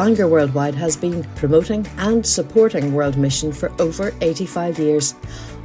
[0.00, 5.14] Bangor Worldwide has been promoting and supporting World Mission for over 85 years.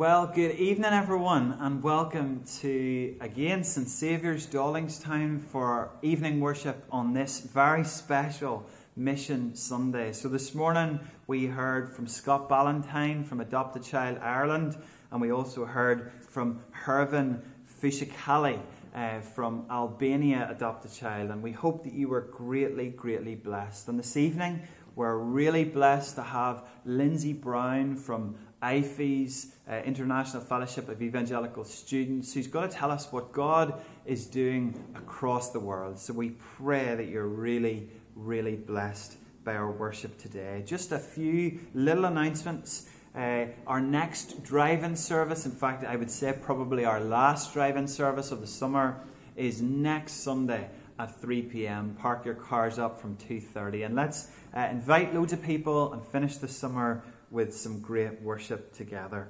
[0.00, 3.86] Well, good evening, everyone, and welcome to again St.
[3.86, 8.64] Saviour's Dollingstown for evening worship on this very special
[8.96, 10.12] Mission Sunday.
[10.12, 14.78] So, this morning we heard from Scott Ballantyne from Adopt a Child Ireland,
[15.12, 17.42] and we also heard from Hervin
[17.82, 18.58] Fushikali
[18.94, 23.86] uh, from Albania Adopt a Child, and we hope that you were greatly, greatly blessed.
[23.90, 24.62] And this evening
[24.96, 32.34] we're really blessed to have Lindsay Brown from IFES, uh, International Fellowship of Evangelical Students,
[32.34, 35.98] who's going to tell us what God is doing across the world.
[35.98, 40.62] So we pray that you're really, really blessed by our worship today.
[40.66, 42.88] Just a few little announcements.
[43.14, 47.76] Uh, our next drive in service, in fact, I would say probably our last drive
[47.76, 49.00] in service of the summer,
[49.36, 51.96] is next Sunday at 3 p.m.
[51.98, 56.36] Park your cars up from 2:30, and let's uh, invite loads of people and finish
[56.36, 59.28] the summer with some great worship together.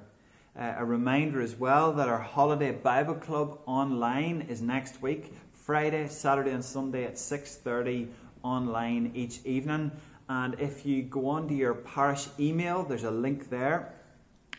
[0.57, 6.07] Uh, a reminder as well that our holiday Bible Club online is next week, Friday,
[6.07, 8.09] Saturday, and Sunday at 6:30
[8.43, 9.91] online each evening.
[10.27, 13.93] And if you go onto your parish email, there's a link there,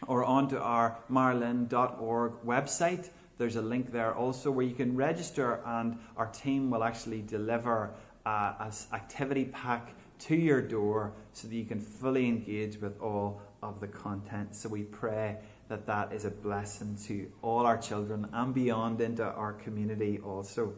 [0.06, 3.10] or onto our marlin.org website.
[3.38, 7.94] There's a link there also where you can register, and our team will actually deliver
[8.24, 13.40] uh, an activity pack to your door so that you can fully engage with all
[13.62, 14.54] of the content.
[14.54, 15.36] So we pray
[15.68, 20.74] that that is a blessing to all our children and beyond into our community also.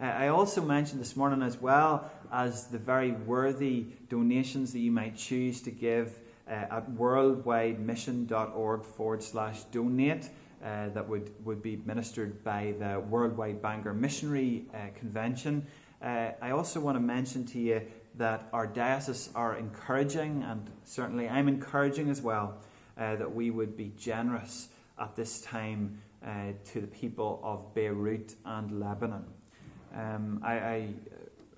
[0.00, 4.90] Uh, I also mentioned this morning, as well as the very worthy donations that you
[4.90, 10.28] might choose to give uh, at worldwidemission.org forward slash donate.
[10.64, 15.66] Uh, that would, would be administered by the Worldwide Bangor Missionary uh, Convention.
[16.02, 17.82] Uh, I also want to mention to you
[18.16, 22.58] that our diocese are encouraging, and certainly I'm encouraging as well,
[22.96, 28.34] uh, that we would be generous at this time uh, to the people of Beirut
[28.44, 29.24] and Lebanon.
[29.94, 30.88] Um, I, I,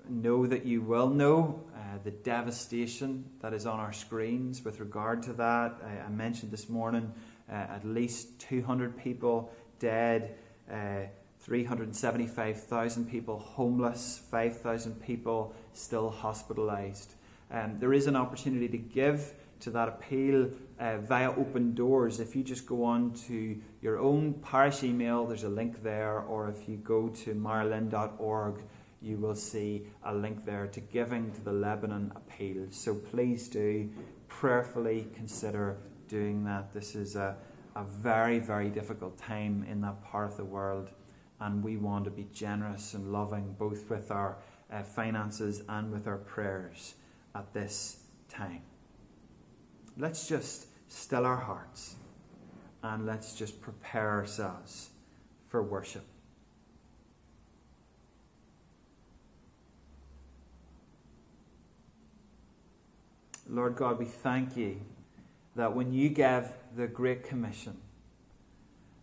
[0.09, 5.21] know that you will know uh, the devastation that is on our screens with regard
[5.21, 5.77] to that.
[5.84, 7.12] I, I mentioned this morning
[7.50, 9.50] uh, at least 200 people
[9.81, 10.37] dead.
[10.71, 11.06] Uh,
[11.41, 17.09] 375,000 people homeless, 5,000 people still hospitalised.
[17.51, 22.21] Um, there is an opportunity to give to that appeal uh, via open doors.
[22.21, 26.49] If you just go on to your own parish email, there's a link there, or
[26.49, 28.63] if you go to marlin.org,
[29.01, 32.67] you will see a link there to giving to the Lebanon appeal.
[32.71, 33.89] So please do
[34.29, 36.73] prayerfully consider doing that.
[36.75, 37.37] This is a,
[37.77, 40.91] a very, very difficult time in that part of the world
[41.41, 44.39] and we want to be generous and loving both with our
[44.72, 46.94] uh, finances and with our prayers
[47.34, 48.62] at this time.
[49.97, 51.97] Let's just still our hearts
[52.82, 54.91] and let's just prepare ourselves
[55.49, 56.04] for worship.
[63.48, 64.81] Lord God, we thank you
[65.54, 67.77] that when you gave the Great Commission,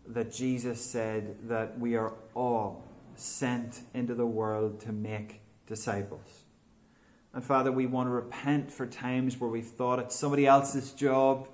[0.07, 2.83] that Jesus said that we are all
[3.15, 5.39] sent into the world to make
[5.73, 6.43] disciples.
[7.33, 11.47] And Father, we want to repent for times where we've thought it's somebody else's job,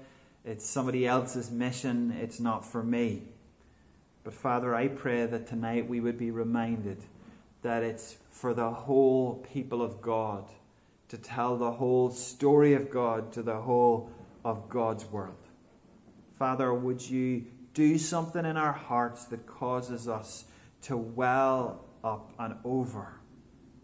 [0.44, 3.24] it's somebody else's mission, it's not for me.
[4.25, 6.97] But Father, I pray that tonight we would be reminded
[7.62, 10.44] that it's for the whole people of God
[11.07, 14.12] to tell the whole story of God to the whole
[14.44, 15.48] of God's world.
[16.38, 20.44] Father, would you do something in our hearts that causes us
[20.81, 23.19] to well up and over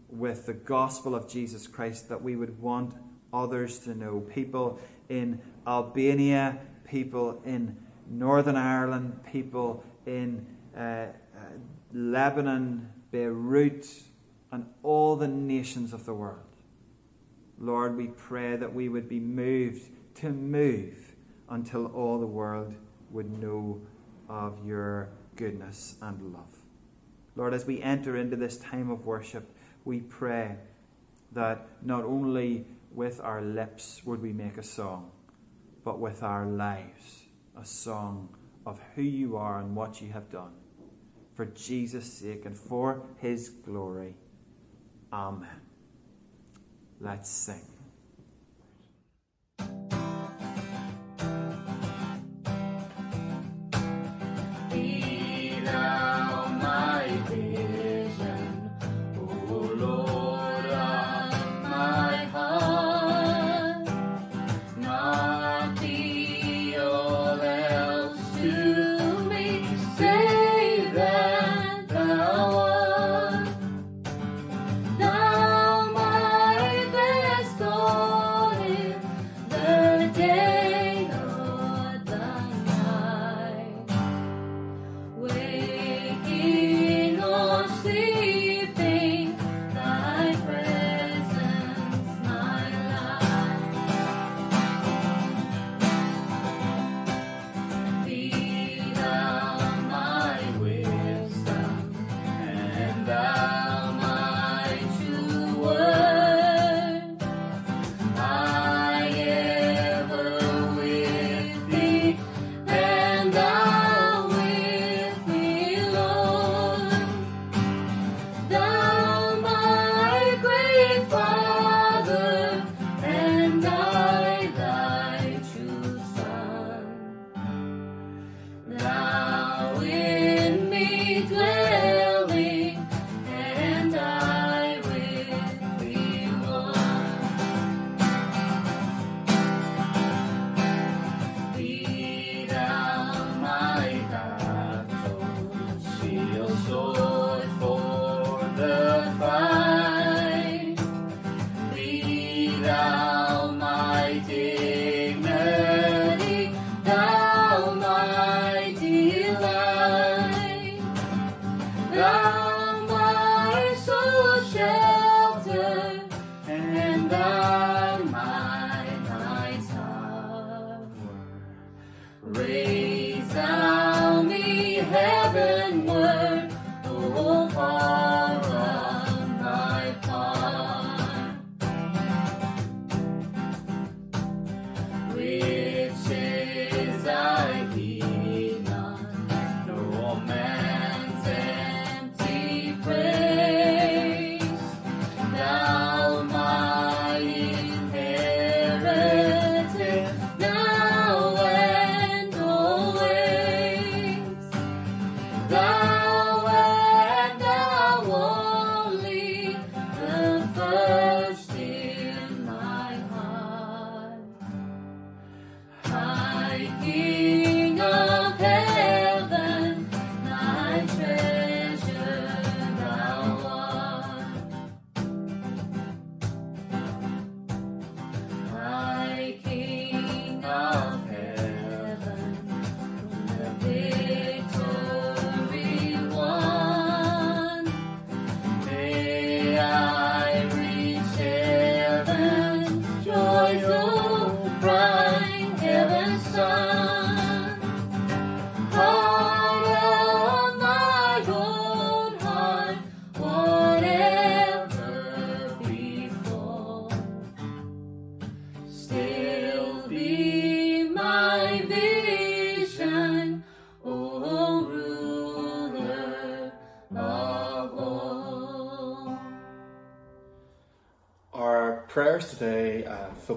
[0.08, 2.94] with the gospel of Jesus Christ that we would want
[3.32, 4.20] others to know.
[4.20, 7.76] People in Albania, people in
[8.08, 11.06] Northern Ireland, people in uh, uh,
[11.92, 13.86] Lebanon, Beirut,
[14.52, 16.38] and all the nations of the world.
[17.58, 19.82] Lord, we pray that we would be moved
[20.16, 21.14] to move
[21.48, 22.74] until all the world
[23.10, 23.80] would know
[24.28, 26.44] of your goodness and love.
[27.34, 29.50] Lord, as we enter into this time of worship,
[29.86, 30.56] we pray
[31.32, 35.10] that not only with our lips would we make a song,
[35.84, 37.22] but with our lives,
[37.56, 38.28] a song
[38.66, 40.52] of who you are and what you have done.
[41.34, 44.16] For Jesus' sake and for his glory.
[45.12, 45.60] Amen.
[47.00, 47.62] Let's sing.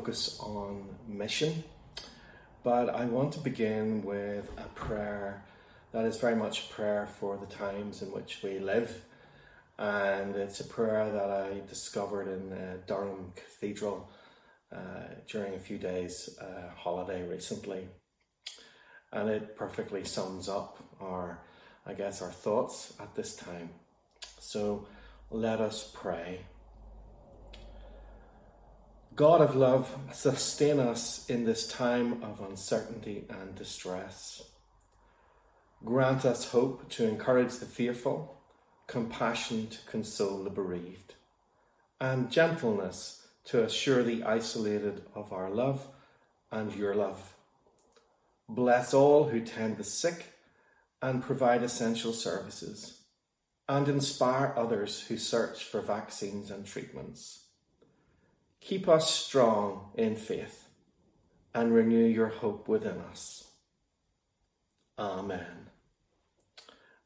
[0.09, 1.63] Focus on mission,
[2.63, 5.43] but I want to begin with a prayer
[5.91, 9.05] that is very much a prayer for the times in which we live.
[9.77, 14.09] And it's a prayer that I discovered in uh, Durham Cathedral
[14.75, 17.87] uh, during a few days' uh, holiday recently.
[19.13, 21.39] And it perfectly sums up our,
[21.85, 23.69] I guess, our thoughts at this time.
[24.39, 24.87] So
[25.29, 26.39] let us pray.
[29.15, 34.43] God of love, sustain us in this time of uncertainty and distress.
[35.83, 38.37] Grant us hope to encourage the fearful,
[38.87, 41.15] compassion to console the bereaved,
[41.99, 45.87] and gentleness to assure the isolated of our love
[46.51, 47.35] and your love.
[48.47, 50.33] Bless all who tend the sick
[51.01, 53.01] and provide essential services,
[53.67, 57.45] and inspire others who search for vaccines and treatments.
[58.61, 60.67] Keep us strong in faith
[61.53, 63.49] and renew your hope within us.
[64.97, 65.69] Amen.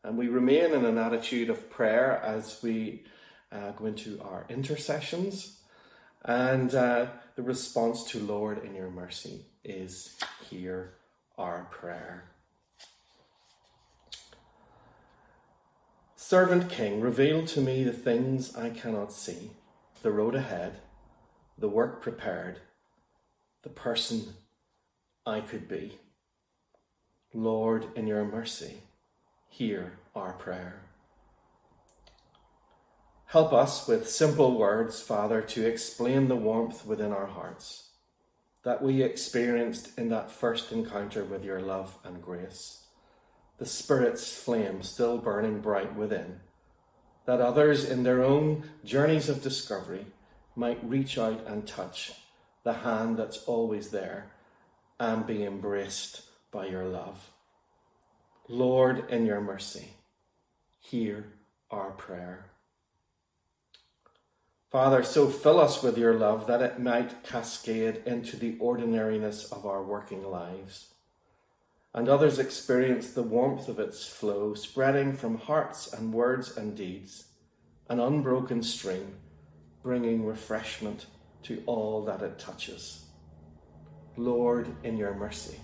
[0.03, 3.03] And we remain in an attitude of prayer as we
[3.51, 5.60] uh, go into our intercessions.
[6.25, 10.17] And uh, the response to Lord in your mercy is
[10.50, 10.93] hear
[11.38, 12.25] our prayer.
[16.15, 19.51] Servant King, reveal to me the things I cannot see,
[20.01, 20.79] the road ahead,
[21.57, 22.60] the work prepared,
[23.62, 24.33] the person
[25.25, 26.00] I could be.
[27.33, 28.83] Lord, in your mercy,
[29.50, 30.81] hear our prayer.
[33.25, 37.89] Help us with simple words, Father, to explain the warmth within our hearts
[38.63, 42.83] that we experienced in that first encounter with your love and grace
[43.63, 46.41] the Spirit's flame still burning bright within,
[47.25, 50.07] that others in their own journeys of discovery
[50.55, 52.13] might reach out and touch
[52.63, 54.31] the hand that's always there
[55.00, 57.29] and be embraced by your love.
[58.48, 59.93] Lord, in your mercy,
[60.79, 61.33] hear
[61.72, 62.45] our prayer.
[64.69, 69.65] Father, so fill us with your love that it might cascade into the ordinariness of
[69.65, 70.93] our working lives
[71.93, 77.25] and others experience the warmth of its flow, spreading from hearts and words and deeds,
[77.88, 79.15] an unbroken stream,
[79.84, 81.06] bringing refreshment
[81.44, 83.06] to all that it touches.
[84.16, 85.60] Lord, in your mercy,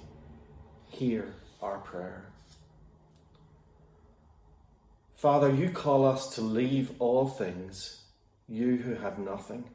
[0.88, 2.26] hear our prayer.
[5.16, 8.02] Father, you call us to leave all things,
[8.48, 9.66] you who have nothing.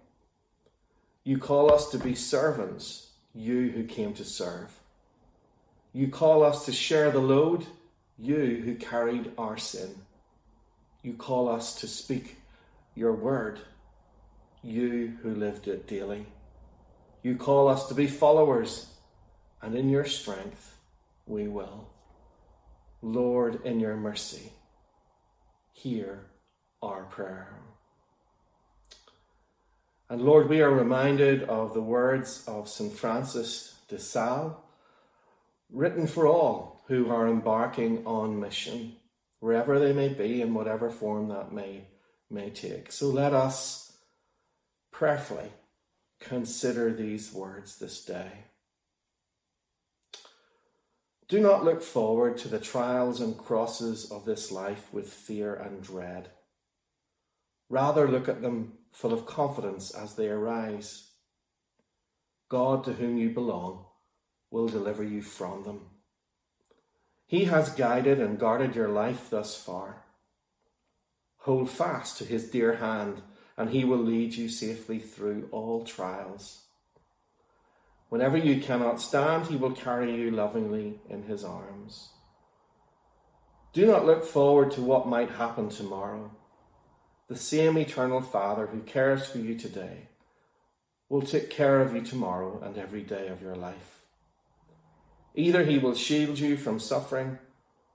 [1.22, 4.80] You call us to be servants, you who came to serve.
[5.92, 7.66] You call us to share the load,
[8.18, 9.94] you who carried our sin.
[11.02, 12.38] You call us to speak
[12.94, 13.60] your word,
[14.64, 16.26] you who lived it daily.
[17.22, 18.86] You call us to be followers,
[19.60, 20.76] and in your strength
[21.26, 21.90] we will.
[23.02, 24.52] Lord, in your mercy,
[25.72, 26.26] hear
[26.82, 27.54] our prayer.
[30.08, 32.92] And Lord, we are reminded of the words of St.
[32.92, 34.54] Francis de Sales
[35.70, 38.96] written for all who are embarking on mission,
[39.40, 41.88] wherever they may be and whatever form that may,
[42.30, 42.92] may take.
[42.92, 43.83] So let us
[44.94, 45.50] prayerfully
[46.20, 48.30] consider these words this day.
[51.26, 55.82] Do not look forward to the trials and crosses of this life with fear and
[55.82, 56.28] dread.
[57.68, 61.10] Rather, look at them full of confidence as they arise.
[62.48, 63.86] God, to whom you belong,
[64.52, 65.80] will deliver you from them.
[67.26, 70.04] He has guided and guarded your life thus far.
[71.38, 73.22] Hold fast to his dear hand,
[73.56, 76.62] and he will lead you safely through all trials.
[78.08, 82.10] Whenever you cannot stand, he will carry you lovingly in his arms.
[83.72, 86.30] Do not look forward to what might happen tomorrow.
[87.28, 90.08] The same eternal Father who cares for you today
[91.08, 94.00] will take care of you tomorrow and every day of your life.
[95.34, 97.38] Either he will shield you from suffering,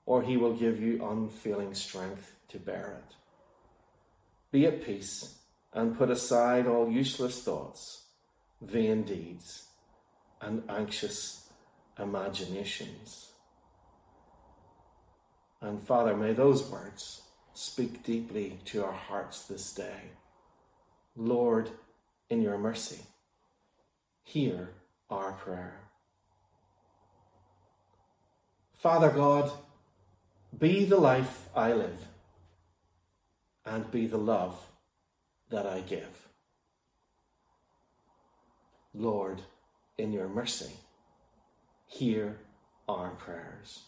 [0.04, 3.14] or he will give you unfailing strength to bear it.
[4.50, 5.39] Be at peace
[5.72, 8.04] and put aside all useless thoughts,
[8.60, 9.68] vain deeds,
[10.40, 11.50] and anxious
[11.98, 13.32] imaginations.
[15.60, 17.22] And Father, may those words
[17.52, 20.12] speak deeply to our hearts this day.
[21.14, 21.70] Lord,
[22.30, 23.00] in your mercy,
[24.24, 24.70] hear
[25.10, 25.80] our prayer.
[28.74, 29.52] Father God,
[30.56, 32.06] be the life I live
[33.66, 34.66] and be the love
[35.50, 36.28] that I give.
[38.94, 39.42] Lord,
[39.98, 40.72] in your mercy,
[41.86, 42.38] hear
[42.88, 43.84] our prayers.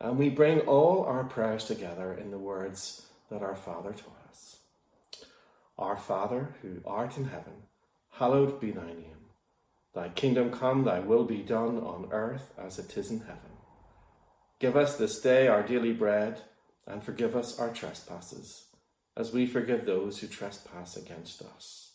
[0.00, 4.58] And we bring all our prayers together in the words that our Father taught us.
[5.78, 7.64] Our Father, who art in heaven,
[8.12, 9.14] hallowed be thy name.
[9.94, 13.52] Thy kingdom come, thy will be done on earth as it is in heaven.
[14.58, 16.40] Give us this day our daily bread,
[16.86, 18.66] and forgive us our trespasses,
[19.16, 21.92] as we forgive those who trespass against us.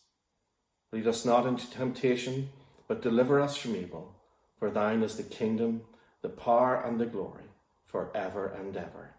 [0.91, 2.49] Lead us not into temptation,
[2.88, 4.15] but deliver us from evil.
[4.57, 5.81] For thine is the kingdom,
[6.21, 7.43] the power, and the glory,
[7.85, 9.15] for ever and ever.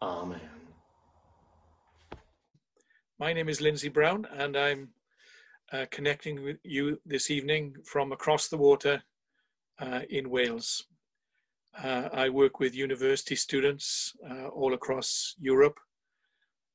[0.00, 0.40] Amen.
[3.18, 4.88] My name is Lindsay Brown, and I'm
[5.72, 9.02] uh, connecting with you this evening from across the water
[9.80, 10.84] uh, in Wales.
[11.82, 15.78] Uh, I work with university students uh, all across Europe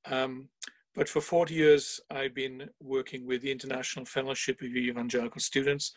[0.05, 0.49] Um,
[0.95, 5.93] but for 40 years, I've been working with the International Fellowship of Evangelical Students,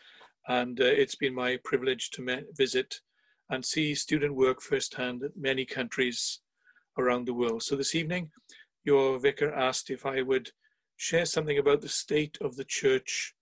[0.47, 3.01] and uh, it's been my privilege to visit
[3.49, 6.39] and see student work firsthand in many countries
[6.97, 7.61] around the world.
[7.63, 8.31] So this evening,
[8.83, 10.49] your vicar asked if I would
[10.97, 13.33] share something about the state of the church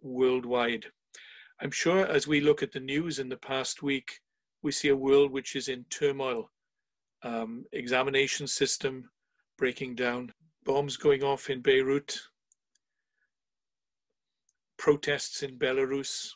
[0.00, 0.86] worldwide.
[1.60, 4.20] I'm sure as we look at the news in the past week,
[4.62, 6.50] we see a world which is in turmoil.
[7.22, 9.10] Um, examination system
[9.56, 10.32] breaking down,
[10.64, 12.18] bombs going off in Beirut,
[14.76, 16.30] protests in Belarus,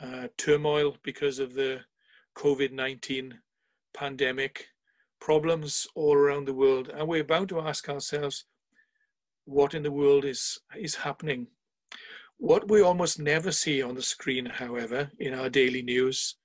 [0.00, 1.80] uh, turmoil because of the
[2.36, 3.40] COVID 19
[3.94, 4.68] pandemic,
[5.20, 6.88] problems all around the world.
[6.88, 8.44] And we're bound to ask ourselves
[9.44, 11.48] what in the world is, is happening.
[12.36, 16.36] What we almost never see on the screen, however, in our daily news,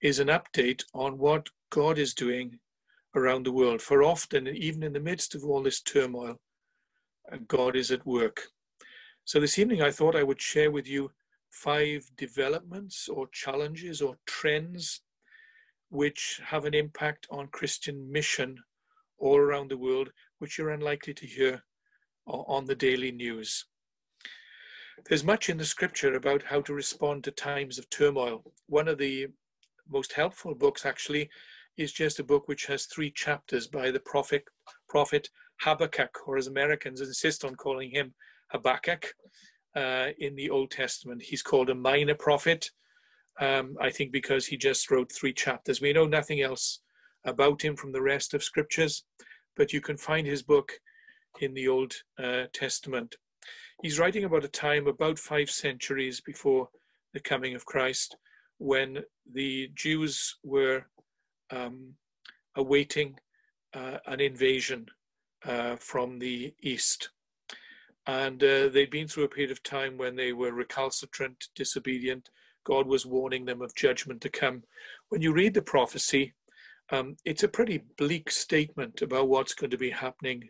[0.00, 2.58] is an update on what God is doing
[3.18, 3.82] around the world.
[3.82, 6.36] For often, even in the midst of all this turmoil,
[7.32, 8.42] uh, God is at work.
[9.24, 11.10] So this evening, I thought I would share with you
[11.50, 15.02] five developments or challenges or trends
[15.90, 18.58] which have an impact on Christian mission
[19.18, 21.62] all around the world, which you're unlikely to hear
[22.26, 23.64] on the daily news.
[25.06, 28.52] There's much in the scripture about how to respond to times of turmoil.
[28.66, 29.28] One of the
[29.88, 31.30] most helpful books, actually,
[31.78, 34.44] is just a book which has three chapters by the prophet,
[34.88, 35.30] prophet
[35.60, 38.12] Habakkuk, or as Americans insist on calling him
[38.50, 39.14] Habakkuk
[39.76, 41.22] uh, in the Old Testament.
[41.22, 42.70] He's called a minor prophet,
[43.40, 45.80] um, I think because he just wrote three chapters.
[45.80, 46.80] We know nothing else
[47.24, 49.04] about him from the rest of scriptures,
[49.56, 50.72] but you can find his book
[51.40, 53.14] in the Old uh, Testament.
[53.82, 56.68] He's writing about a time about five centuries before
[57.14, 58.16] the coming of Christ
[58.58, 58.98] when
[59.32, 60.84] the Jews were
[61.50, 61.94] um,
[62.56, 63.18] awaiting
[63.74, 64.86] uh, an invasion
[65.44, 67.10] uh, from the east.
[68.06, 72.30] And uh, they'd been through a period of time when they were recalcitrant, disobedient.
[72.64, 74.62] God was warning them of judgment to come.
[75.10, 76.34] When you read the prophecy,
[76.90, 80.48] um, it's a pretty bleak statement about what's going to be happening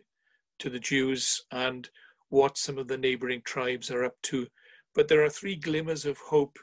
[0.59, 1.89] to the Jews and
[2.29, 4.47] what some of the neighboring tribes are up to.
[4.95, 6.57] But there are three glimmers of hope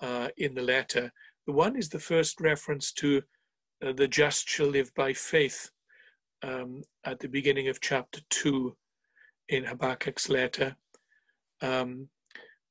[0.00, 1.12] uh, in the letter.
[1.46, 3.22] The one is the first reference to
[3.82, 5.70] uh, the just shall live by faith
[6.42, 8.76] um, at the beginning of chapter 2
[9.48, 10.76] in Habakkuk's letter,
[11.60, 12.08] um,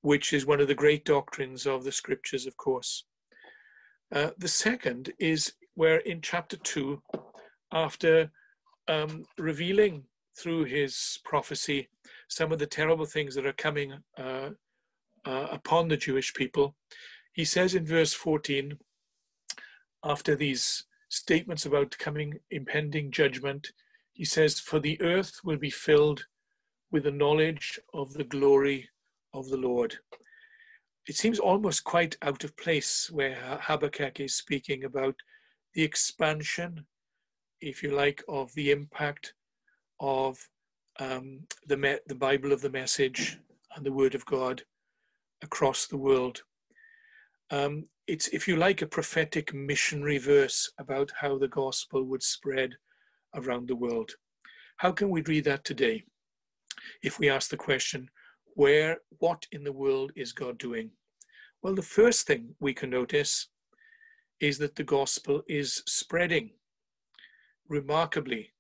[0.02, 3.06] which is one of the great doctrines of the scriptures, of course.
[4.14, 7.02] Uh, the second is where in chapter 2,
[7.72, 8.32] after
[8.88, 10.04] um, revealing
[10.38, 11.90] through his prophecy
[12.28, 14.50] some of the terrible things that are coming uh,
[15.26, 16.76] uh, upon the Jewish people.
[17.34, 18.78] He says in verse 14,
[20.04, 23.72] after these statements about coming impending judgment,
[24.14, 26.26] he says, For the earth will be filled
[26.92, 28.90] with the knowledge of the glory
[29.34, 29.96] of the Lord.
[31.08, 35.16] It seems almost quite out of place where Habakkuk is speaking about
[35.76, 36.86] the expansion,
[37.62, 39.34] if you like, of the impact
[40.00, 40.38] of
[41.00, 43.40] um, the, me- the Bible of the Message
[43.76, 44.64] and the Word of God
[45.44, 46.42] across the world.
[47.52, 52.76] Um, it's, if you like, a prophetic missionary verse about how the gospel would spread
[53.36, 54.12] around the world.
[54.78, 56.04] How can we read that today?
[57.02, 58.10] If we ask the question,
[58.56, 60.92] where, what in the world is God doing?
[61.62, 63.48] Well, the first thing we can notice
[64.42, 66.52] is that the gospel is spreading
[67.70, 68.52] remarkably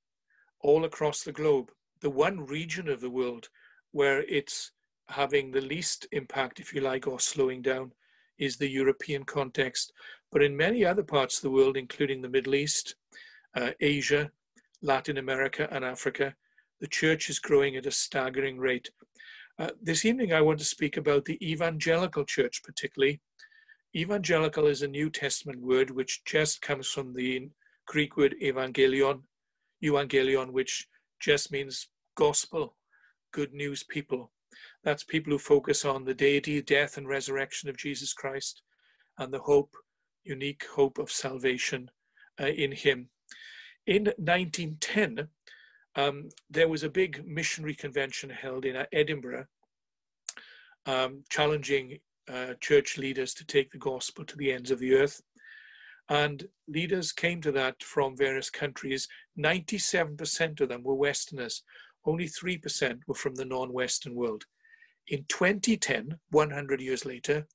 [0.62, 1.70] all across the globe.
[2.00, 3.50] The one region of the world
[3.92, 4.72] where it's
[5.10, 7.92] having the least impact, if you like, or slowing down
[8.38, 9.94] is the European context.
[10.32, 12.96] But in many other parts of the world, including the Middle East,
[13.56, 14.32] uh, Asia,
[14.82, 16.36] Latin America, and Africa,
[16.82, 18.90] the church is growing at a staggering rate.
[19.60, 23.22] Uh, this evening, I want to speak about the evangelical church, particularly.
[23.96, 27.48] Evangelical is a New Testament word which just comes from the
[27.86, 29.22] Greek word evangelion,
[29.84, 32.76] evangelion, which just means gospel,
[33.32, 34.32] good news people.
[34.84, 38.62] That's people who focus on the deity, death, and resurrection of Jesus Christ
[39.18, 39.74] and the hope,
[40.24, 41.90] unique hope of salvation
[42.40, 43.10] uh, in Him.
[43.88, 45.28] In 1910,
[45.96, 49.46] um, there was a big missionary convention held in Edinburgh,
[50.86, 52.00] um, challenging
[52.32, 55.22] uh, church leaders to take the gospel to the ends of the earth.
[56.10, 59.08] And leaders came to that from various countries.
[59.40, 61.64] 97% of them were Westerners,
[62.06, 64.44] only 3% were from the non Western world.
[65.10, 67.46] In 2010, 100 years later,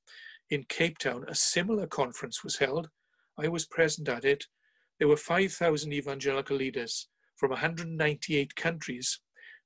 [0.51, 2.91] in Cape Town, a similar conference was held.
[3.39, 4.45] I was present at it.
[4.99, 9.21] There were 5,000 evangelical leaders from 198 countries,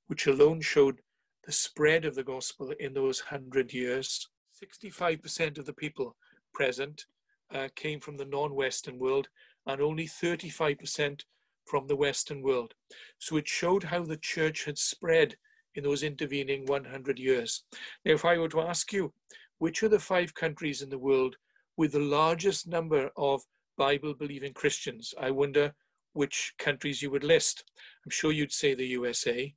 [0.07, 1.01] which alone showed
[1.43, 4.29] the spread of the gospel in those 100 years.
[4.63, 6.15] 65% of the people
[6.53, 7.05] present
[7.53, 9.27] uh, came from the non Western world,
[9.65, 11.21] and only 35%
[11.65, 12.73] from the Western world.
[13.17, 15.35] So it showed how the church had spread
[15.75, 17.63] in those intervening 100 years.
[18.05, 19.13] Now, if I were to ask you,
[19.59, 21.35] which are the five countries in the world
[21.77, 23.41] with the largest number of
[23.77, 25.73] Bible believing Christians, I wonder
[26.13, 27.63] which countries you would list.
[28.05, 29.53] I'm sure you'd say the USA,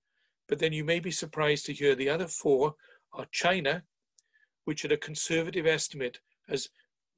[0.48, 2.74] but then you may be surprised to hear the other four
[3.12, 3.82] are China,
[4.64, 6.68] which at a conservative estimate has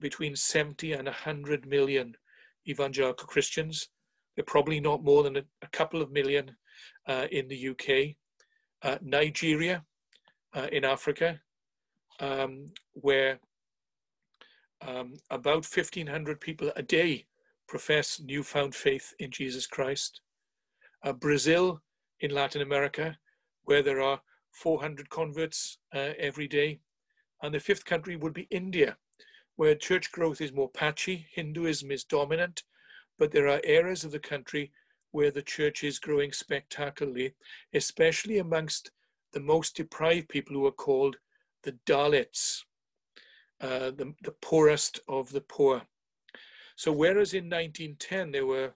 [0.00, 2.14] between 70 and 100 million
[2.68, 3.88] evangelical Christians.
[4.34, 6.56] They're probably not more than a, a couple of million
[7.06, 8.16] uh, in the UK.
[8.82, 9.84] Uh, Nigeria
[10.54, 11.40] uh, in Africa,
[12.20, 13.40] um, where
[14.86, 17.26] um, about 1,500 people a day
[17.66, 20.20] profess newfound faith in Jesus Christ.
[21.04, 21.82] Uh, Brazil
[22.20, 23.18] in Latin America,
[23.64, 24.20] where there are
[24.52, 26.80] 400 converts uh, every day.
[27.42, 28.96] And the fifth country would be India,
[29.56, 32.64] where church growth is more patchy, Hinduism is dominant,
[33.18, 34.72] but there are areas of the country
[35.12, 37.34] where the church is growing spectacularly,
[37.74, 38.90] especially amongst
[39.32, 41.16] the most deprived people who are called
[41.62, 42.62] the Dalits,
[43.60, 45.82] uh, the, the poorest of the poor.
[46.76, 48.72] So, whereas in 1910 there were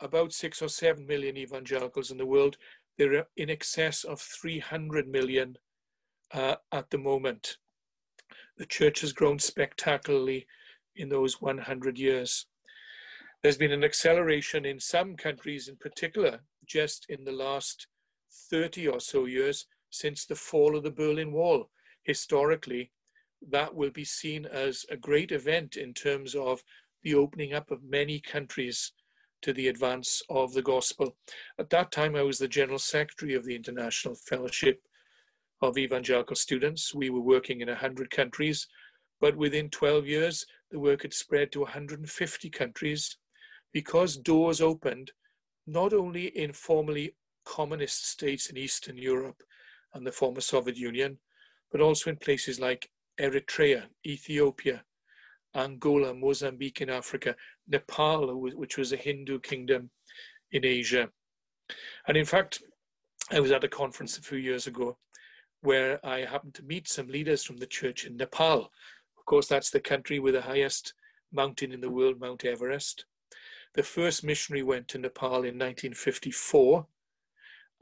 [0.00, 2.56] about six or seven million evangelicals in the world,
[2.98, 5.56] there are in excess of 300 million
[6.32, 7.56] uh, at the moment.
[8.58, 10.46] The church has grown spectacularly
[10.96, 12.46] in those 100 years.
[13.46, 17.86] There's been an acceleration in some countries, in particular, just in the last
[18.50, 21.70] 30 or so years since the fall of the Berlin Wall.
[22.02, 22.90] Historically,
[23.48, 26.60] that will be seen as a great event in terms of
[27.04, 28.90] the opening up of many countries
[29.42, 31.16] to the advance of the gospel.
[31.56, 34.82] At that time, I was the General Secretary of the International Fellowship
[35.62, 36.92] of Evangelical Students.
[36.92, 38.66] We were working in 100 countries,
[39.20, 43.16] but within 12 years, the work had spread to 150 countries
[43.76, 45.12] because doors opened
[45.66, 49.42] not only in formerly communist states in Eastern Europe
[49.92, 51.18] and the former Soviet Union,
[51.70, 52.88] but also in places like
[53.20, 54.82] Eritrea, Ethiopia,
[55.54, 57.36] Angola, Mozambique in Africa,
[57.68, 59.90] Nepal, which was a Hindu kingdom
[60.52, 61.10] in Asia.
[62.08, 62.62] And in fact,
[63.30, 64.96] I was at a conference a few years ago
[65.60, 68.72] where I happened to meet some leaders from the church in Nepal.
[69.18, 70.94] Of course, that's the country with the highest
[71.30, 73.04] mountain in the world, Mount Everest.
[73.76, 76.86] The first missionary went to Nepal in 1954,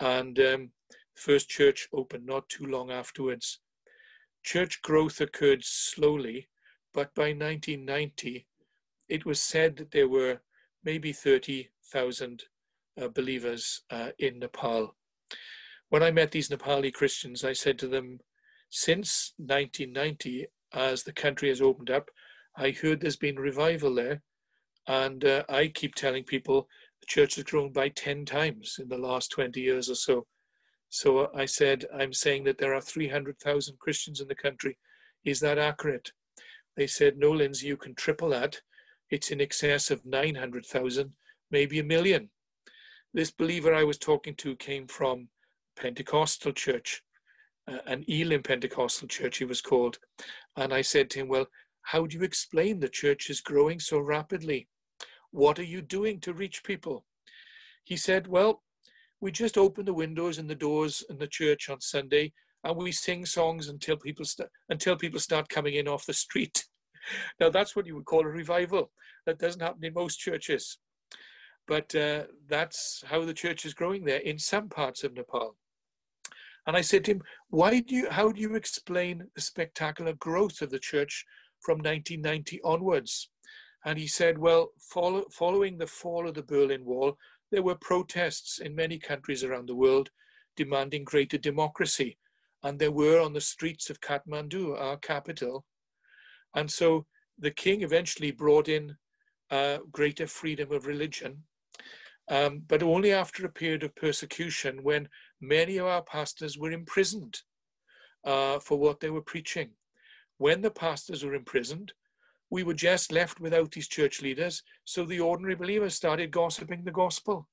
[0.00, 0.70] and um,
[1.14, 3.61] first church opened not too long afterwards.
[4.42, 6.48] Church growth occurred slowly,
[6.92, 8.44] but by 1990,
[9.09, 10.40] it was said that there were
[10.83, 12.42] maybe 30,000
[13.00, 14.96] uh, believers uh, in Nepal.
[15.90, 18.18] When I met these Nepali Christians, I said to them,
[18.68, 22.11] since 1990, as the country has opened up,
[22.57, 24.22] I heard there's been revival there
[24.87, 26.68] and uh, I keep telling people
[27.01, 30.27] the church has grown by 10 times in the last 20 years or so.
[30.90, 34.79] So I said, I'm saying that there are 300,000 Christians in the country.
[35.25, 36.12] Is that accurate?
[36.77, 38.61] They said, no, Lindsay, you can triple that.
[39.11, 41.12] It's in excess of 900,000,
[41.51, 42.31] maybe a million.
[43.12, 45.29] This believer I was talking to came from
[45.77, 47.03] Pentecostal church,
[47.68, 49.99] uh, an Elim Pentecostal church, he was called.
[50.57, 51.47] And I said to him, well,
[51.83, 54.68] how do you explain the church is growing so rapidly?
[55.35, 57.05] What are you doing to reach people?
[57.83, 58.62] He said, Well,
[59.20, 62.92] we just open the windows and the doors in the church on Sunday and we
[62.92, 66.64] sing songs until people, st- until people start coming in off the street.
[67.40, 68.92] now, that's what you would call a revival.
[69.27, 70.79] That doesn't happen in most churches.
[71.66, 75.57] But uh, that's how the church is growing there in some parts of Nepal.
[76.68, 80.62] And I said to him, Why do you, how do you explain the spectacular growth
[80.62, 81.25] of the church
[81.61, 83.31] from 1990 onwards?
[83.85, 87.18] And he said, well, follow, following the fall of the Berlin Wall,
[87.51, 90.11] there were protests in many countries around the world
[90.57, 92.18] demanding greater democracy.
[92.62, 95.64] And there were on the streets of Kathmandu, our capital.
[96.55, 97.07] And so
[97.38, 98.97] the king eventually brought in
[99.51, 101.44] uh, greater freedom of religion,
[102.31, 105.09] um, but only after a period of persecution when
[105.40, 107.40] many of our pastors were imprisoned
[108.25, 109.70] uh, for what they were preaching.
[110.38, 111.92] When the pastors were imprisoned,
[112.55, 116.93] we were just left without these church leaders, so the ordinary believers started gossiping the
[116.93, 117.49] gospel.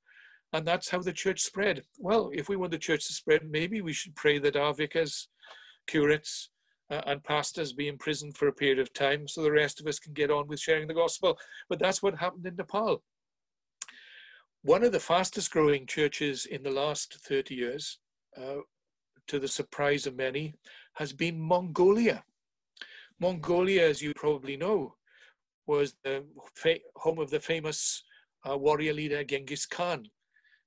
[0.53, 1.81] And that's how the church spread.
[1.97, 5.27] Well, if we want the church to spread, maybe we should pray that our vicars,
[5.87, 6.51] curates,
[6.91, 9.97] uh, and pastors be imprisoned for a period of time so the rest of us
[9.97, 11.35] can get on with sharing the gospel.
[11.67, 13.01] But that's what happened in Nepal.
[14.61, 17.97] one of the fastest growing churches in the last 30 years,
[18.37, 18.61] uh,
[19.25, 20.53] to the surprise of many,
[20.93, 22.23] has been Mongolia.
[23.21, 24.95] Mongolia, as you probably know,
[25.67, 26.23] was the
[26.95, 28.03] home of the famous
[28.49, 30.07] uh, warrior leader Genghis Khan.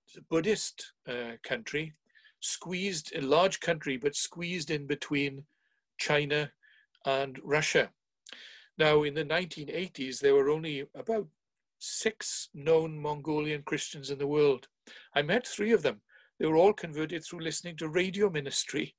[0.07, 1.95] It's a Buddhist uh, country,
[2.38, 5.43] squeezed, a large country, but squeezed in between
[5.99, 6.53] China
[7.05, 7.90] and Russia.
[8.79, 11.27] Now, in the 1980s, there were only about
[11.81, 14.69] six known Mongolian Christians in the world.
[15.17, 16.03] I met three of them.
[16.38, 18.95] They were all converted through listening to radio ministry.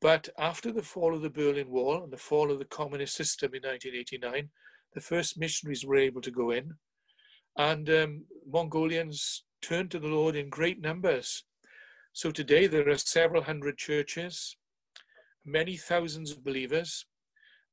[0.00, 3.54] But after the fall of the Berlin Wall and the fall of the communist system
[3.54, 4.48] in 1989,
[4.94, 6.74] the first missionaries were able to go in.
[7.56, 11.44] And um, Mongolians turned to the Lord in great numbers.
[12.12, 14.56] So today there are several hundred churches,
[15.44, 17.06] many thousands of believers.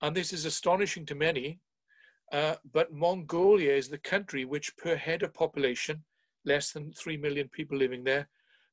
[0.01, 1.59] And this is astonishing to many.
[2.31, 6.03] Uh, but Mongolia is the country which, per head of population,
[6.45, 8.27] less than 3 million people living there,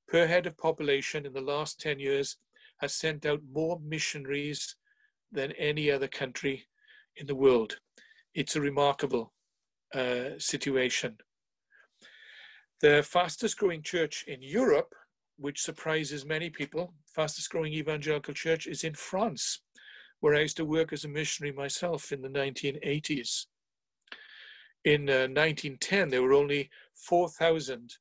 [0.08, 2.36] per head of population in the last 10 years,
[2.78, 4.76] has sent out more missionaries
[5.32, 6.66] than any other country
[7.16, 7.78] in the world.
[8.34, 9.32] It's a remarkable
[9.94, 11.16] uh, situation.
[12.80, 14.94] The fastest growing church in Europe,
[15.38, 19.60] which surprises many people, fastest growing evangelical church is in France,
[20.20, 23.46] where I used to work as a missionary myself in the 1980s.
[24.84, 27.96] In uh, 1910, there were only 4,000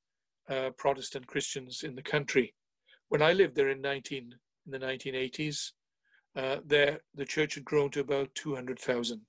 [0.50, 2.54] uh, Protestant Christians in the country.
[3.10, 5.72] When I lived there in 19 in the 1980s,
[6.36, 9.22] uh, there the church had grown to about 200,000.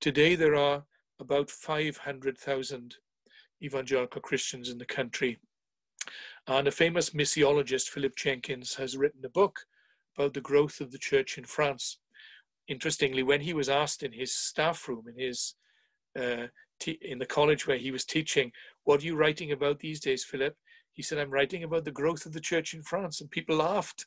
[0.00, 0.84] Today there are
[1.20, 2.96] about 500,000
[3.62, 5.38] evangelical Christians in the country.
[6.46, 9.66] And a famous missiologist, Philip Jenkins, has written a book
[10.16, 11.98] about the growth of the church in France.
[12.68, 15.54] Interestingly, when he was asked in his staff room, in his
[16.18, 16.46] uh,
[17.02, 18.52] in the college where he was teaching,
[18.84, 20.56] "What are you writing about these days, Philip?"
[20.92, 24.06] He said, "I'm writing about the growth of the church in France," and people laughed.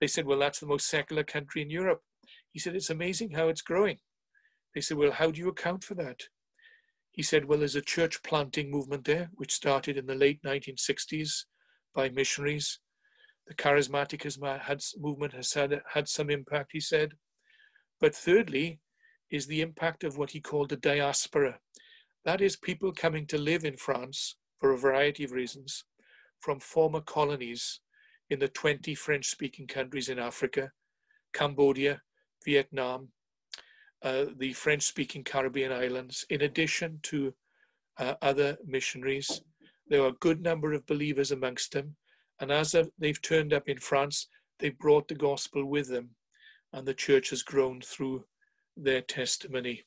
[0.00, 2.02] They said, "Well, that's the most secular country in Europe."
[2.50, 4.00] He said, "It's amazing how it's growing."
[4.74, 6.20] They said, Well, how do you account for that?
[7.10, 11.44] He said, Well, there's a church planting movement there, which started in the late 1960s
[11.94, 12.78] by missionaries.
[13.48, 14.24] The charismatic
[14.98, 17.14] movement has had, had some impact, he said.
[17.98, 18.80] But thirdly,
[19.30, 21.58] is the impact of what he called the diaspora.
[22.24, 25.84] That is, people coming to live in France for a variety of reasons
[26.38, 27.80] from former colonies
[28.30, 30.70] in the 20 French speaking countries in Africa,
[31.32, 32.00] Cambodia,
[32.44, 33.08] Vietnam,
[34.02, 37.34] uh, the French speaking Caribbean islands, in addition to
[37.98, 39.42] uh, other missionaries.
[39.88, 41.96] There are a good number of believers amongst them.
[42.40, 46.10] And as they've turned up in France, they've brought the gospel with them.
[46.72, 48.24] And the church has grown through
[48.76, 49.84] their testimony.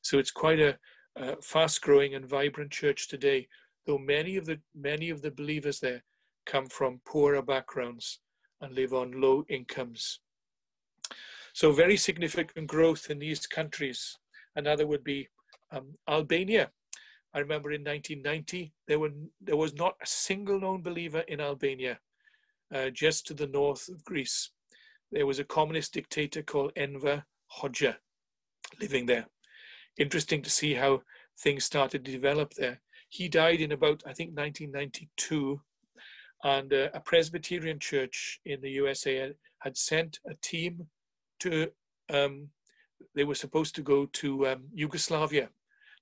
[0.00, 0.78] So it's quite a,
[1.14, 3.46] a fast growing and vibrant church today,
[3.86, 6.02] though many of the many of the believers there
[6.46, 8.20] come from poorer backgrounds
[8.60, 10.20] and live on low incomes.
[11.52, 14.18] So very significant growth in these countries.
[14.54, 15.28] Another would be
[15.70, 16.70] um, Albania.
[17.34, 21.98] I remember in 1990, there, were, there was not a single known believer in Albania,
[22.74, 24.50] uh, just to the north of Greece.
[25.12, 27.24] There was a communist dictator called Enver
[27.60, 27.96] Hoxha
[28.80, 29.26] living there.
[29.98, 31.02] Interesting to see how
[31.38, 32.80] things started to develop there.
[33.08, 35.60] He died in about, I think, 1992,
[36.46, 40.86] and uh, a Presbyterian church in the USA had, sent a team
[41.40, 41.68] to,
[42.08, 42.48] um,
[43.16, 45.48] they were supposed to go to um, Yugoslavia,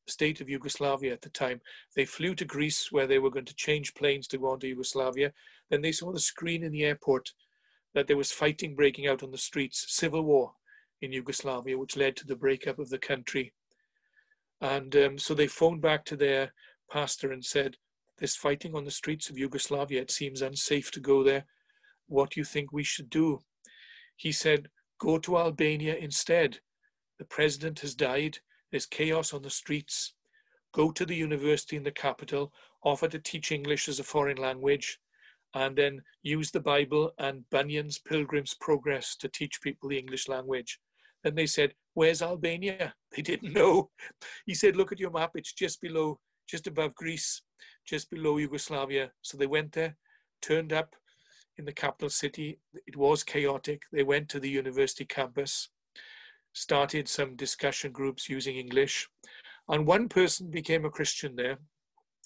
[0.04, 1.62] the state of Yugoslavia at the time.
[1.96, 4.68] They flew to Greece where they were going to change planes to go on to
[4.68, 5.32] Yugoslavia.
[5.70, 7.32] Then they saw the screen in the airport
[7.94, 10.52] that there was fighting breaking out on the streets, civil war
[11.00, 13.54] in Yugoslavia, which led to the breakup of the country.
[14.60, 16.52] And um, so they phoned back to their
[16.90, 17.78] pastor and said,
[18.18, 20.02] There's fighting on the streets of Yugoslavia.
[20.02, 21.44] It seems unsafe to go there.
[22.06, 23.40] What do you think we should do?
[24.16, 26.60] He said, Go to Albania instead.
[27.18, 28.38] The president has died.
[28.70, 30.14] There's chaos on the streets.
[30.72, 34.98] Go to the university in the capital, offer to teach English as a foreign language,
[35.54, 40.80] and then use the Bible and Bunyan's Pilgrim's Progress to teach people the English language.
[41.22, 42.94] Then they said, Where's Albania?
[43.14, 43.90] They didn't know.
[44.46, 47.42] He said, Look at your map, it's just below, just above Greece,
[47.86, 49.10] just below Yugoslavia.
[49.22, 49.96] So they went there,
[50.42, 50.94] turned up,
[51.58, 52.58] in the capital city.
[52.86, 53.82] It was chaotic.
[53.92, 55.68] They went to the university campus,
[56.52, 59.08] started some discussion groups using English,
[59.68, 61.58] and one person became a Christian there.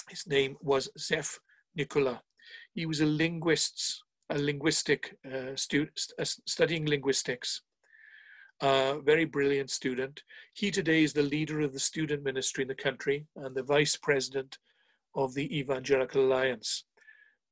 [0.08, 1.38] His name was Zef
[1.76, 2.22] Nicola.
[2.74, 7.62] He was a linguist, a linguistic uh, student, uh, studying linguistics.
[8.60, 10.22] A very brilliant student.
[10.52, 13.96] He today is the leader of the student ministry in the country and the vice
[13.96, 14.58] president
[15.14, 16.84] of the Evangelical Alliance.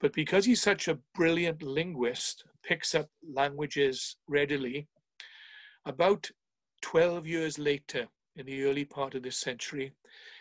[0.00, 4.88] But because he's such a brilliant linguist, picks up languages readily,
[5.84, 6.30] about
[6.82, 9.92] 12 years later, in the early part of this century,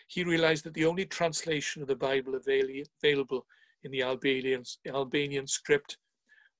[0.08, 3.46] he realized that the only translation of the Bible available
[3.84, 5.96] in the Albanian, Albanian script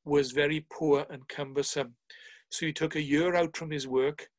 [0.05, 1.95] was very poor and cumbersome.
[2.57, 4.31] So he took a year out from his work,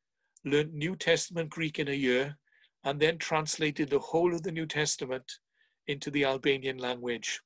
[0.44, 2.36] learned New Testament Greek in a year,
[2.82, 5.38] and then translated the whole of the New Testament
[5.86, 7.40] into the Albanian language.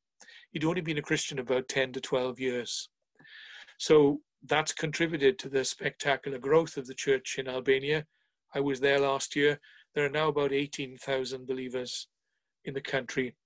[0.51, 2.89] He'd only been a Christian about 10 to 12 years.
[3.77, 8.07] So that's contributed to the spectacular growth of the church in Albania.
[8.55, 9.61] I was there last year.
[9.95, 12.09] There are now about 18,000 believers
[12.65, 13.37] in the country.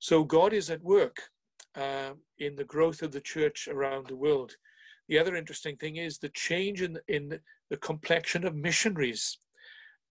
[0.00, 1.30] So God is at work
[1.74, 4.54] uh, in the growth of the church around the world.
[5.08, 7.40] The other interesting thing is the change in, in
[7.70, 9.38] the complexion of missionaries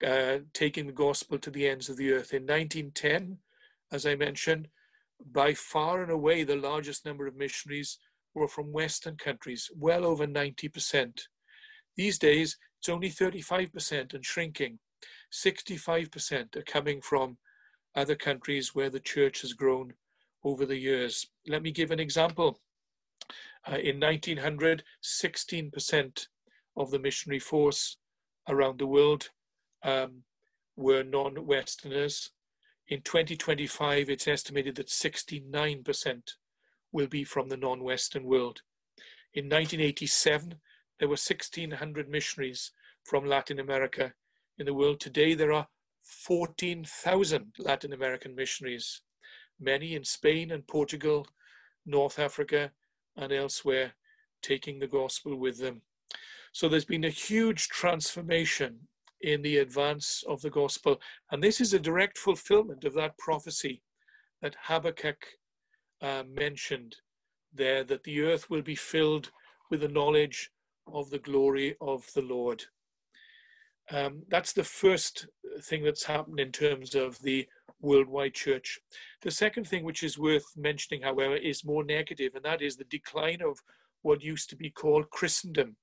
[0.06, 2.34] uh, taking the gospel to the ends of the earth.
[2.34, 3.38] In 1910,
[3.92, 4.68] as I mentioned,
[5.32, 7.98] by far and away the largest number of missionaries
[8.34, 11.20] were from Western countries, well over 90%.
[11.96, 14.80] These days, it's only 35% and shrinking.
[15.34, 17.38] 65% are coming from
[17.96, 19.94] other countries where the church has grown
[20.44, 21.28] over the years.
[21.48, 22.60] Let me give an example.
[23.70, 26.28] Uh, in 1900, 16%
[26.78, 27.98] of the missionary force
[28.48, 29.30] around the world
[29.84, 30.24] um,
[30.78, 32.32] were non Westerners.
[32.88, 36.22] In 2025, it's estimated that 69%
[36.94, 38.62] will be from the non Western world.
[39.34, 40.56] In 1987,
[41.00, 42.72] there were 1,600 missionaries
[43.04, 44.14] from Latin America
[44.58, 45.02] in the world.
[45.02, 45.68] Today, there are
[46.04, 49.02] 14,000 Latin American missionaries,
[49.60, 51.28] many in Spain and Portugal,
[51.86, 52.72] North Africa,
[53.18, 53.94] and elsewhere,
[54.42, 55.82] taking the gospel with them.
[56.54, 58.80] So there's been a huge transformation
[59.22, 61.00] in the advance of the gospel.
[61.32, 63.82] And this is a direct fulfillment of that prophecy
[64.42, 65.26] that Habakkuk
[66.02, 66.96] uh, mentioned
[67.54, 69.32] there that the earth will be filled
[69.70, 70.52] with the knowledge
[70.94, 72.64] of the glory of the Lord.
[73.92, 75.28] Um, that's the first
[75.62, 77.48] thing that's happened in terms of the
[77.82, 78.80] worldwide church.
[79.22, 82.86] The second thing, which is worth mentioning, however, is more negative, and that is the
[82.86, 83.60] decline of
[84.02, 85.76] what used to be called Christendom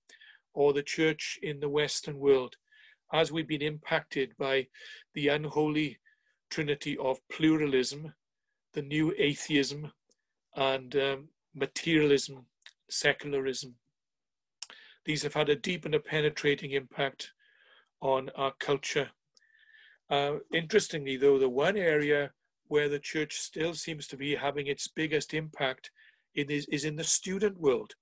[0.55, 2.57] or the church in the Western world
[3.13, 4.67] as we've been impacted by
[5.15, 5.99] the unholy
[6.51, 8.13] trinity of pluralism,
[8.73, 9.93] the new atheism,
[10.57, 12.47] and um, materialism,
[12.91, 13.75] secularism.
[15.05, 17.33] These have had a deep and a penetrating impact
[18.01, 19.11] on our culture.
[20.11, 22.31] Uh, interestingly, though, the one area
[22.69, 25.91] where the church still seems to be having its biggest impact
[26.35, 27.95] is, is in the student world.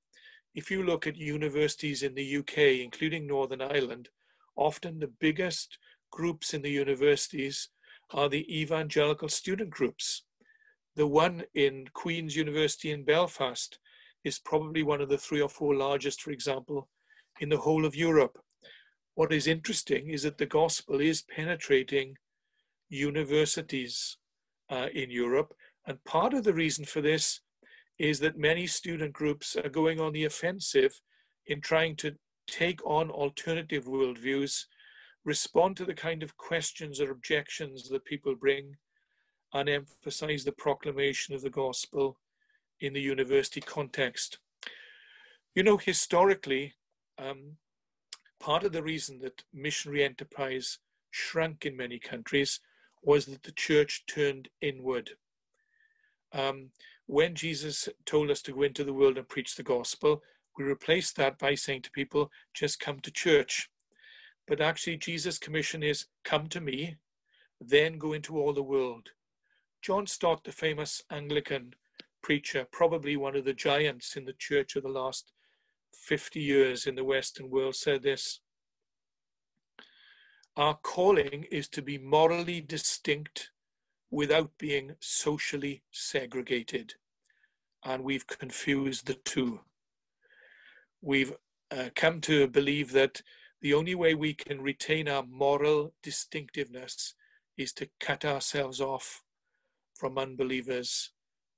[0.55, 4.09] If you look at universities in the UK, including Northern Ireland,
[4.57, 5.79] often the biggest
[6.11, 7.69] groups in the universities
[8.11, 10.25] are the evangelical student groups.
[10.95, 13.79] The one in Queen's University in Belfast
[14.25, 16.89] is probably one of the three or four largest, for example,
[17.41, 18.39] in the whole of Europe.
[19.23, 22.17] What is interesting is that the gospel is penetrating
[22.89, 24.19] universities
[24.69, 25.55] uh, in Europe.
[25.87, 27.41] And part of the reason for this
[28.01, 31.01] is that many student groups are going on the offensive
[31.47, 32.17] in trying to
[32.49, 34.65] take on alternative worldviews,
[35.25, 38.75] respond to the kind of questions or objections that people bring,
[39.55, 42.19] and emphasize the proclamation of the gospel
[42.81, 44.41] in the university context.
[45.55, 46.75] You know, historically,
[47.19, 47.59] um,
[48.43, 50.79] part of the reason that missionary enterprise
[51.13, 52.59] shrunk in many countries
[53.01, 55.11] was that the church turned inward.
[56.33, 56.71] Um,
[57.07, 60.23] when Jesus told us to go into the world and preach the gospel,
[60.59, 63.71] we replaced that by saying to people, just come to church.
[64.49, 66.97] But actually, Jesus' commission is come to me,
[67.61, 69.11] then go into all the world.
[69.83, 71.75] John Stott, the famous Anglican
[72.23, 75.33] preacher, probably one of the giants in the church of the last
[75.95, 78.41] 50 years in the Western world, said this
[80.57, 83.51] Our calling is to be morally distinct
[84.11, 86.95] without being socially segregated.
[87.85, 89.61] And we've confused the two
[91.03, 91.33] we've
[91.71, 93.21] uh, come to believe that
[93.61, 97.15] the only way we can retain our moral distinctiveness
[97.59, 99.23] is to cut ourselves off
[99.95, 101.11] from unbelievers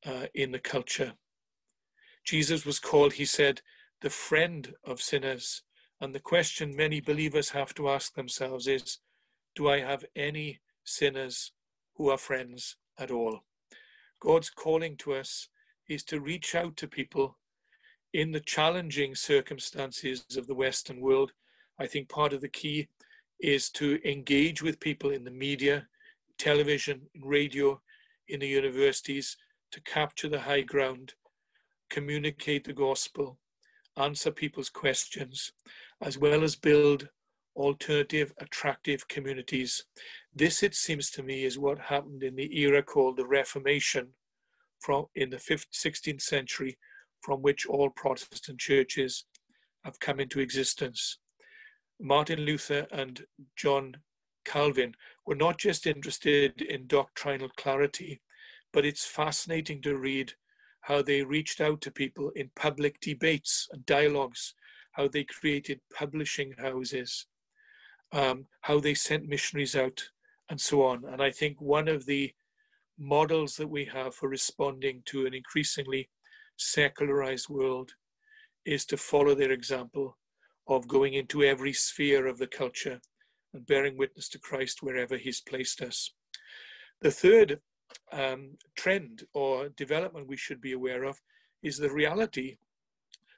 [0.04, 1.12] uh, in the culture.
[2.24, 3.60] Jesus was called, he said,
[4.00, 5.62] the friend of sinners.
[6.00, 8.98] And the question many believers have to ask themselves is
[9.54, 11.52] Do I have any sinners
[11.94, 13.40] who are friends at all?
[14.20, 15.48] God's calling to us
[15.88, 17.36] is to reach out to people
[18.14, 21.32] in the challenging circumstances of the Western world,
[21.80, 22.86] I think part of the key
[23.40, 25.88] is to engage with people in the media,
[26.38, 27.80] television, radio,
[28.28, 29.36] in the universities
[29.72, 31.14] to capture the high ground,
[31.90, 33.36] communicate the gospel,
[33.96, 35.52] answer people's questions,
[36.02, 37.08] as well as build
[37.56, 39.84] alternative, attractive communities.
[40.34, 44.08] This, it seems to me, is what happened in the era called the Reformation
[44.80, 46.76] from in the 15th, 16th century,
[47.22, 49.24] from which all Protestant churches
[49.84, 51.18] have come into existence.
[52.00, 53.24] Martin Luther and
[53.56, 53.96] John
[54.44, 54.94] Calvin
[55.26, 58.20] were not just interested in doctrinal clarity,
[58.72, 60.32] but it's fascinating to read
[60.84, 64.54] how they reached out to people in public debates and dialogues,
[64.92, 67.24] how they created publishing houses,
[68.12, 70.02] um, how they sent missionaries out,
[70.50, 71.02] and so on.
[71.06, 72.34] And I think one of the
[72.98, 76.10] models that we have for responding to an increasingly
[76.58, 77.92] secularized world
[78.66, 80.18] is to follow their example
[80.68, 83.00] of going into every sphere of the culture
[83.54, 86.12] and bearing witness to Christ wherever He's placed us.
[87.00, 87.60] The third
[88.12, 91.20] um, trend or development we should be aware of
[91.62, 92.56] is the reality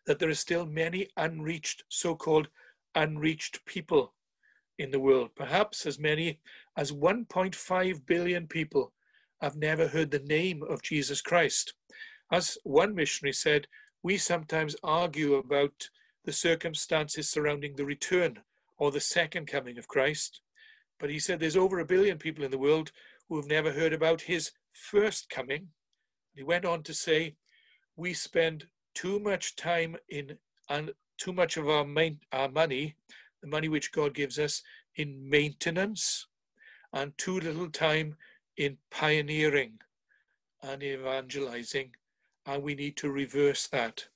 [0.07, 2.49] that there are still many unreached, so called
[2.95, 4.15] unreached people
[4.79, 5.31] in the world.
[5.35, 6.39] Perhaps as many
[6.77, 8.93] as 1.5 billion people
[9.41, 11.75] have never heard the name of Jesus Christ.
[12.33, 13.67] As one missionary said,
[14.03, 15.89] we sometimes argue about
[16.25, 18.41] the circumstances surrounding the return
[18.79, 20.41] or the second coming of Christ.
[20.99, 22.93] But he said there's over a billion people in the world
[23.29, 25.69] who have never heard about his first coming.
[26.35, 27.35] He went on to say,
[27.97, 32.97] we spend too much time in and too much of our, main, our money,
[33.41, 34.63] the money which God gives us,
[34.97, 36.27] in maintenance,
[36.93, 38.17] and too little time
[38.57, 39.79] in pioneering
[40.63, 41.91] and evangelizing,
[42.47, 44.07] and we need to reverse that.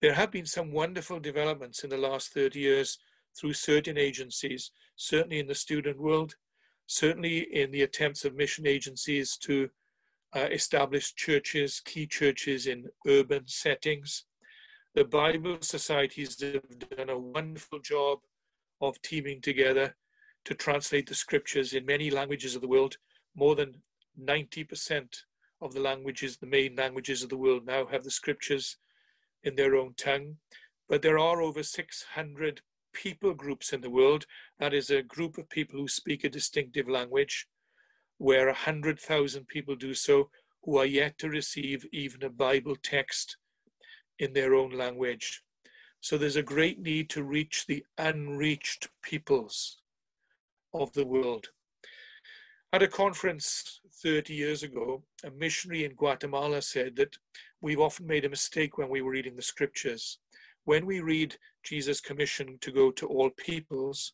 [0.00, 2.98] There have been some wonderful developments in the last 30 years
[3.36, 6.34] through certain agencies, certainly in the student world,
[6.88, 9.68] certainly in the attempts of mission agencies to
[10.34, 14.24] uh, establish churches, key churches in urban settings.
[14.94, 16.62] The Bible societies have
[16.96, 18.20] done a wonderful job
[18.80, 19.94] of teaming together
[20.46, 22.96] to translate the scriptures in many languages of the world.
[23.36, 23.82] More than
[24.20, 25.08] 90%
[25.60, 28.78] of the languages, the main languages of the world, now have the scriptures
[29.44, 30.36] in their own tongue.
[30.88, 32.62] But there are over 600
[32.98, 34.26] people groups in the world.
[34.58, 37.46] That is a group of people who speak a distinctive language,
[38.18, 40.30] where 100,000 people do so
[40.64, 43.36] who are yet to receive even a Bible text
[44.18, 45.42] in their own language.
[46.00, 49.78] So there's a great need to reach the unreached peoples
[50.74, 51.46] of the world.
[52.72, 57.16] At a conference 30 years ago, a missionary in Guatemala said that
[57.60, 60.18] we've often made a mistake when we were reading the scriptures.
[60.68, 64.12] When we read Jesus' commission to go to all peoples,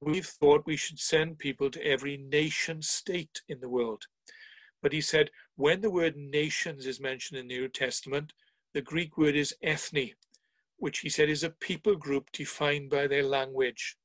[0.00, 4.02] we've thought we should send people to every nation state in the world.
[4.82, 8.32] But he said, when the word nations is mentioned in the New Testament,
[8.74, 10.14] the Greek word is ethne,
[10.78, 13.96] which he said is a people group defined by their language.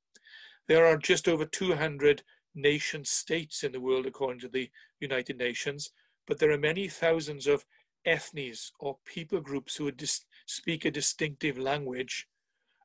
[0.67, 2.21] There are just over 200
[2.53, 4.69] nation states in the world, according to the
[4.99, 5.89] United Nations,
[6.27, 7.65] but there are many thousands of
[8.05, 12.27] ethnies or people groups who are dis- speak a distinctive language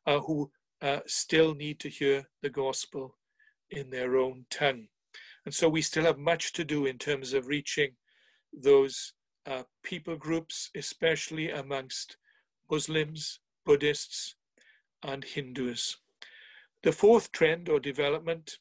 [0.07, 0.51] uh, who
[0.83, 3.17] uh, still need to hear the gospel
[3.71, 4.89] in their own tongue.
[5.45, 7.93] And so we still have much to do in terms of reaching
[8.53, 9.15] those
[9.47, 12.17] uh, people groups, especially amongst
[12.71, 14.37] Muslims, Buddhists,
[15.03, 15.97] and Hindus.
[16.83, 18.59] The fourth trend or development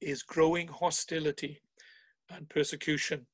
[0.00, 1.60] is growing hostility
[2.30, 3.26] and persecution.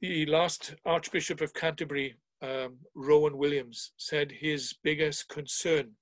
[0.00, 5.92] The last Archbishop of Canterbury, um, Rowan Williams, said his biggest concern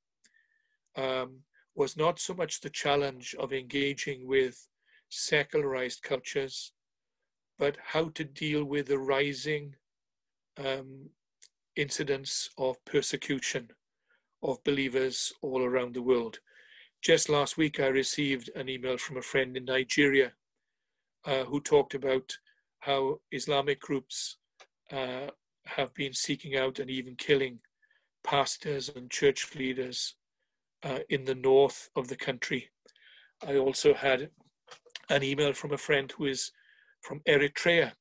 [0.97, 1.41] um,
[1.75, 4.69] was not so much the challenge of engaging with
[5.09, 6.73] secularized cultures,
[7.59, 9.75] but how to deal with the rising
[10.59, 11.09] um,
[11.77, 13.69] incidents of persecution
[14.43, 16.39] of believers all around the world.
[17.03, 20.33] Just last week, I received an email from a friend in Nigeria
[21.27, 22.37] uh, who talked about
[22.81, 24.37] how Islamic groups
[24.93, 25.29] uh,
[25.67, 27.59] have been seeking out and even killing
[28.23, 30.15] pastors and church leaders
[30.83, 32.71] uh, in the north of the country.
[33.47, 34.31] I also had
[35.11, 36.53] an email from a friend who is
[37.01, 37.93] from Eritrea,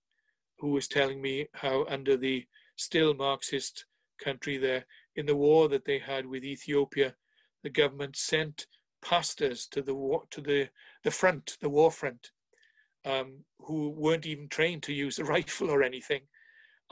[0.59, 2.45] who was telling me how, under the
[2.77, 3.85] still Marxist
[4.23, 4.85] country there,
[5.15, 7.15] in the war that they had with Ethiopia,
[7.63, 8.67] the government sent
[9.03, 10.69] pastors to the war, to the,
[11.03, 12.31] the front, the war front,
[13.05, 16.21] um, who weren't even trained to use a rifle or anything.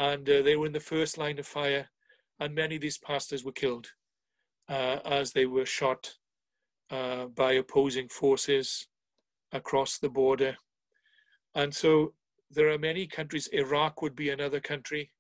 [0.01, 1.87] And uh, they were in the first line of fire,
[2.39, 3.91] and many of these pastors were killed
[4.67, 6.15] uh, as they were shot
[6.89, 8.87] uh, by opposing forces
[9.51, 10.57] across the border.
[11.53, 12.13] And so
[12.49, 15.11] there are many countries, Iraq would be another country,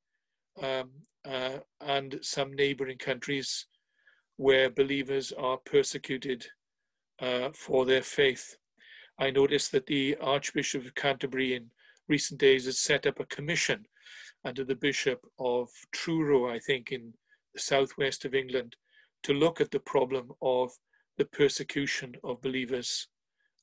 [0.63, 0.89] um,
[1.25, 3.67] uh, and some neighboring countries
[4.37, 6.47] where believers are persecuted
[7.19, 8.57] uh, for their faith.
[9.19, 11.69] I noticed that the Archbishop of Canterbury in
[12.07, 13.85] recent days has set up a commission
[14.43, 17.13] under the Bishop of Truro, I think, in
[17.53, 18.75] the southwest of England,
[19.23, 20.71] to look at the problem of
[21.17, 23.07] the persecution of believers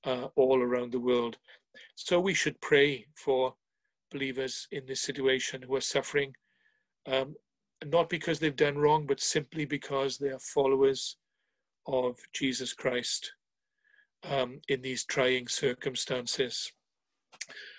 [0.04, 1.36] uh, all around the world.
[1.94, 3.54] So we should pray for
[4.10, 6.34] believers in this situation who are suffering,
[7.06, 7.34] um,
[7.84, 11.16] not because they've done wrong, but simply because they are followers
[11.86, 13.32] of Jesus Christ
[14.24, 16.72] um, in these trying circumstances.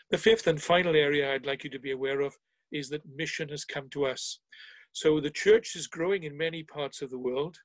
[0.10, 2.38] The fifth and final area I'd like you to be aware of
[2.72, 4.40] is that mission has come to us.
[4.92, 7.58] So the church is growing in many parts of the world,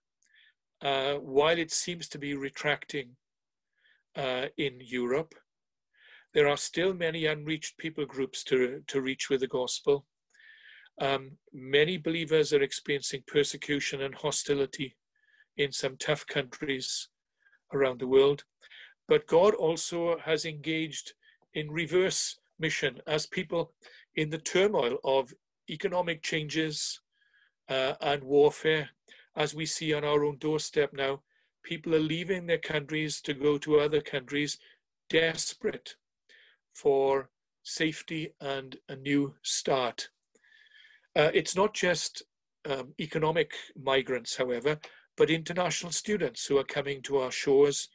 [0.83, 3.17] uh, while it seems to be retracting
[4.17, 5.35] uh, in Europe.
[6.35, 10.05] There are still many unreached people groups to, to reach with the gospel.
[11.01, 14.97] Um, many believers are experiencing persecution and hostility
[15.57, 17.09] in some tough countries
[17.73, 18.45] around the world.
[19.09, 21.13] But God also has engaged
[21.55, 23.73] in reverse mission as people
[24.17, 25.35] in the turmoil of
[25.71, 27.01] economic changes
[27.69, 28.91] uh, and warfare,
[29.37, 31.23] as we see on our own doorstep now,
[31.63, 34.59] people are leaving their countries to go to other countries
[35.09, 35.97] desperate
[36.75, 37.31] for
[37.63, 40.09] safety and a new start.
[41.17, 42.23] Uh, it's not just
[42.69, 44.79] um, economic migrants, however,
[45.17, 47.89] but international students who are coming to our shores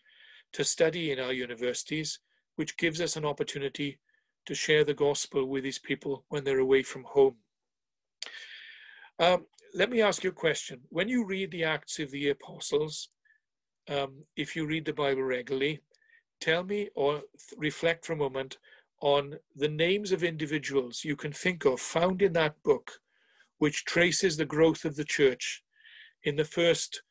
[0.53, 2.20] to study in our universities,
[2.55, 3.99] which gives us an opportunity
[4.46, 7.36] to share the gospel with these people when they're away from home.
[9.20, 10.82] Um, let me ask you a question.
[10.90, 13.10] When you read the Acts of the Apostles,
[13.90, 15.82] um, if you read the Bible regularly,
[16.40, 17.22] tell me or
[17.58, 18.58] reflect for a moment
[19.02, 22.92] on the names of individuals you can think of found in that book,
[23.58, 25.64] which traces the growth of the church
[26.24, 27.02] in the first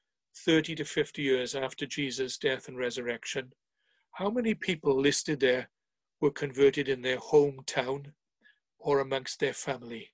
[0.44, 3.52] 30 to 50 years after Jesus' death and resurrection,
[4.12, 5.68] how many people listed there
[6.20, 8.12] were converted in their hometown
[8.78, 10.10] or amongst their family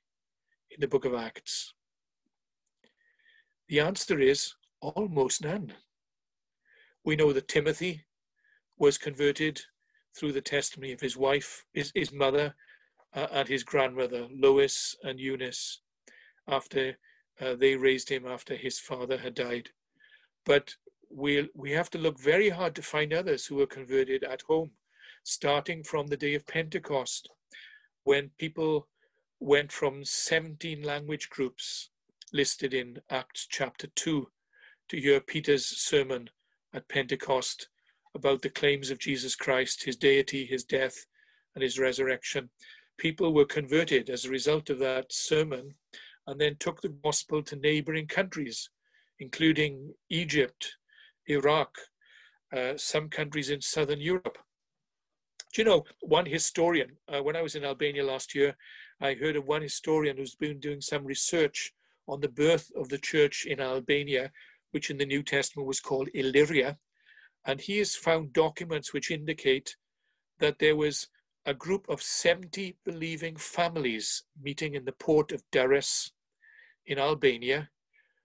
[0.70, 1.74] in the book of Acts?
[3.68, 5.72] The answer is almost none.
[7.04, 8.04] We know that Timothy
[8.78, 9.60] was converted
[10.16, 12.54] through the testimony of his wife, his, his mother,
[13.14, 15.80] uh, and his grandmother, Lois and Eunice,
[16.48, 16.98] after
[17.40, 19.70] uh, they raised him after his father had died.
[20.44, 20.74] But
[21.10, 24.72] we we have to look very hard to find others who were converted at home,
[25.24, 27.28] starting from the day of Pentecost,
[28.04, 28.88] when people
[29.40, 31.90] went from 17 language groups
[32.32, 34.28] listed in Acts chapter 2
[34.88, 36.30] to hear Peter's sermon
[36.72, 37.68] at Pentecost
[38.14, 41.06] about the claims of Jesus Christ, his deity, his death,
[41.54, 42.50] and his resurrection.
[42.98, 45.74] People were converted as a result of that sermon
[46.26, 48.70] and then took the gospel to neighboring countries
[49.18, 50.76] including Egypt,
[51.26, 51.76] Iraq,
[52.54, 54.38] uh, some countries in southern Europe.
[55.54, 58.56] Do you know, one historian, uh, when I was in Albania last year,
[59.00, 61.72] I heard of one historian who's been doing some research
[62.08, 64.32] on the birth of the church in Albania,
[64.72, 66.76] which in the New Testament was called Illyria.
[67.46, 69.76] And he has found documents which indicate
[70.40, 71.06] that there was
[71.46, 76.10] a group of 70 believing families meeting in the port of Durrës
[76.86, 77.70] in Albania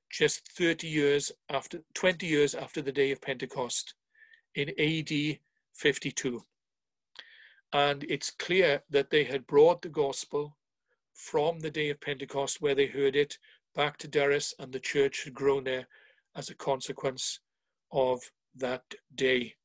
[0.10, 3.94] just 30 years after, 20 years after the day of Pentecost
[4.56, 5.38] in AD
[5.76, 6.44] 52.
[7.74, 10.58] And it's clear that they had brought the gospel
[11.14, 13.38] from the day of Pentecost, where they heard it,
[13.76, 15.88] back to Durrës, and the church had grown there
[16.36, 17.40] as a consequence
[17.92, 18.22] of
[18.56, 18.84] that
[19.16, 19.56] day.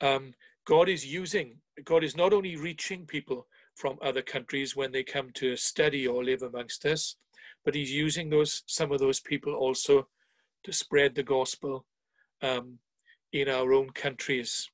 [0.00, 0.34] Um,
[0.66, 5.30] God is using, God is not only reaching people from other countries when they come
[5.34, 7.16] to study or live amongst us,
[7.64, 10.08] but he's using those some of those people also
[10.64, 11.84] to spread the gospel
[12.42, 12.78] um,
[13.32, 14.70] in our own countries.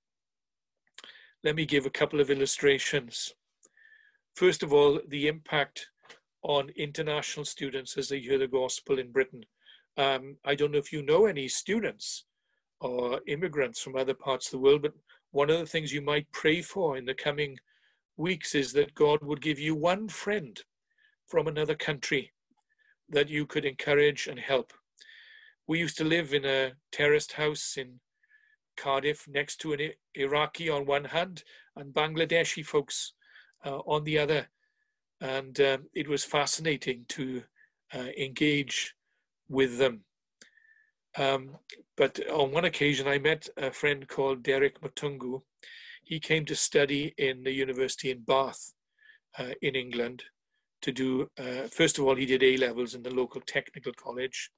[1.45, 3.35] Let me give a couple of illustrations.
[4.37, 5.89] First of all, the impact
[6.43, 9.45] on international students as they hear the gospel in Britain.
[9.97, 12.27] Um, I don't know if you know any students
[12.81, 14.95] or immigrants from other parts of the world, but
[15.33, 17.59] one of the things you might pray for in the coming
[18.17, 20.61] weeks is that God would give you one friend
[21.27, 22.33] from another country
[23.09, 24.73] that you could encourage and help.
[25.67, 27.99] We used to live in a terraced house in
[28.77, 31.45] Cardiff next to an Iraqi on one hand
[31.77, 33.15] and Bangladeshi folks
[33.65, 34.49] uh, on the other.
[35.21, 37.43] And um, it was fascinating to
[37.95, 38.95] uh, engage
[39.49, 40.05] with them.
[41.17, 41.57] Um,
[41.97, 45.43] but on one occasion, I met a friend called Derek Matungu.
[46.03, 48.73] he came to study in the university in Bath
[49.39, 50.25] uh, in England
[50.83, 54.51] to do, uh, first of all, he did A levels in the local technical college.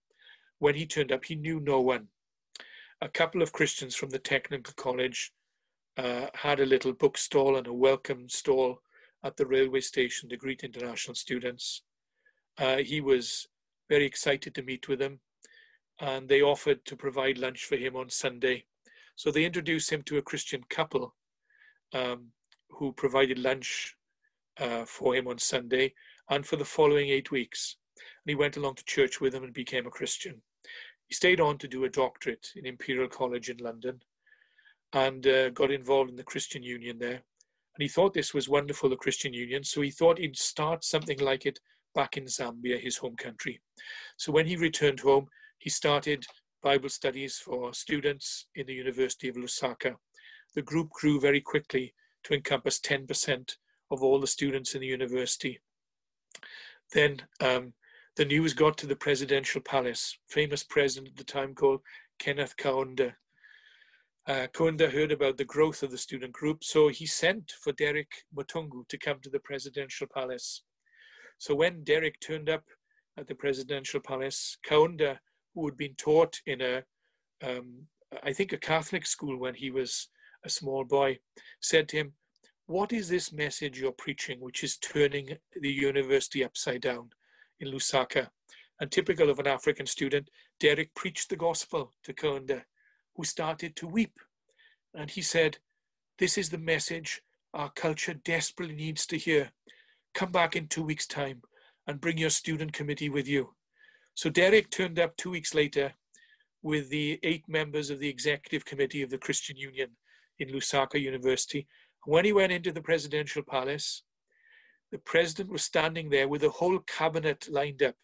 [0.59, 2.09] When he turned up, he knew no one.
[3.01, 5.33] A couple of Christians from the technical college
[5.97, 8.81] uh, had a little bookstall and a welcome stall
[9.25, 11.83] at the railway station to greet international students.
[12.59, 13.49] Uh, he was
[13.89, 15.19] very excited to meet with them,
[16.01, 18.65] and they offered to provide lunch for him on Sunday.
[19.17, 21.15] So they introduced him to a Christian couple
[21.93, 22.29] um,
[22.71, 23.97] who provided lunch
[24.59, 25.95] uh, for him on Sunday
[26.31, 27.77] and for the following eight weeks.
[27.97, 30.43] And he went along to church with them and became a Christian.
[31.09, 34.01] He stayed on to do a doctorate in Imperial College in London
[34.93, 37.23] and uh, got involved in the Christian Union there.
[37.77, 41.19] And he thought this was wonderful, the Christian Union, so he thought he'd start something
[41.19, 41.59] like it
[41.95, 43.61] back in Zambia, his home country.
[44.17, 45.27] So when he returned home,
[45.59, 46.25] he started
[46.63, 49.95] Bible studies for students in the University of Lusaka.
[50.55, 51.95] The group grew very quickly
[52.25, 53.57] to encompass 10%
[53.91, 55.61] of all the students in the university.
[56.93, 57.73] Then um,
[58.17, 60.17] the news got to the presidential palace.
[60.29, 61.81] Famous president at the time called
[62.19, 63.15] Kenneth Kaunda.
[64.27, 68.11] Uh, Kaunda heard about the growth of the student group, so he sent for Derek
[68.35, 70.63] Mutungu to come to the presidential palace.
[71.39, 72.63] So when Derek turned up
[73.19, 75.19] at the presidential palace, Kaunda,
[75.55, 76.85] who had been taught in a,
[77.43, 77.87] um,
[78.23, 80.09] I think a Catholic school when he was
[80.45, 81.19] a small boy,
[81.61, 82.13] said to him,
[82.67, 87.11] what is this message you're preaching, which is turning the university upside down
[87.61, 88.29] in Lusaka?
[88.81, 90.29] And typical of an African student,
[90.61, 92.63] Derek preached the gospel to Kaunda,
[93.15, 94.19] who started to weep.
[94.95, 95.59] And he said,
[96.19, 99.53] This is the message our culture desperately needs to hear.
[100.13, 101.43] Come back in two weeks' time
[101.87, 103.55] and bring your student committee with you.
[104.15, 105.93] So Derek turned up two weeks later
[106.63, 109.91] with the eight members of the executive committee of the Christian Union
[110.39, 111.67] in Lusaka University
[112.07, 114.03] when he went into the presidential palace,
[114.95, 117.97] the president was standing there with the whole cabinet lined up.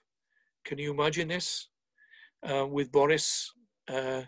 [0.64, 1.68] Can you imagine this?
[2.44, 3.48] Uh, with Boris
[3.86, 4.22] uh,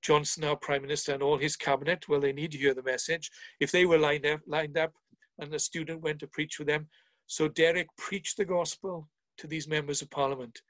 [0.00, 2.08] Johnson, our prime minister, and all his cabinet.
[2.08, 3.32] Well, they need to hear the message.
[3.58, 4.92] If they were lined up, lined up,
[5.40, 6.86] and the student went to preach with them,
[7.26, 10.62] so Derek preached the gospel to these members of parliament.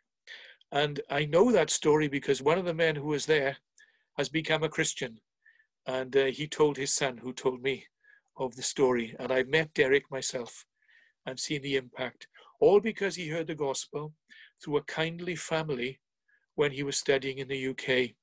[0.73, 3.59] And I know that story because one of the men who was there
[4.17, 5.21] has become a Christian.
[5.87, 7.85] And uh, he told his son, who told me
[8.39, 9.15] of the story.
[9.19, 10.65] And I've met Derek myself
[11.29, 12.27] and seen the impact,
[12.61, 14.13] all because he heard the gospel
[14.63, 16.01] through a kindly family
[16.55, 18.15] when he was studying in the UK.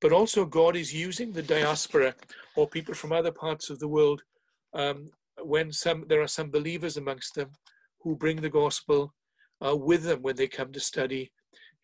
[0.00, 2.14] But also, God is using the diaspora
[2.54, 4.22] or people from other parts of the world
[4.74, 5.10] um,
[5.42, 7.50] when some there are some believers amongst them
[8.00, 9.14] who bring the gospel
[9.66, 11.32] uh, with them when they come to study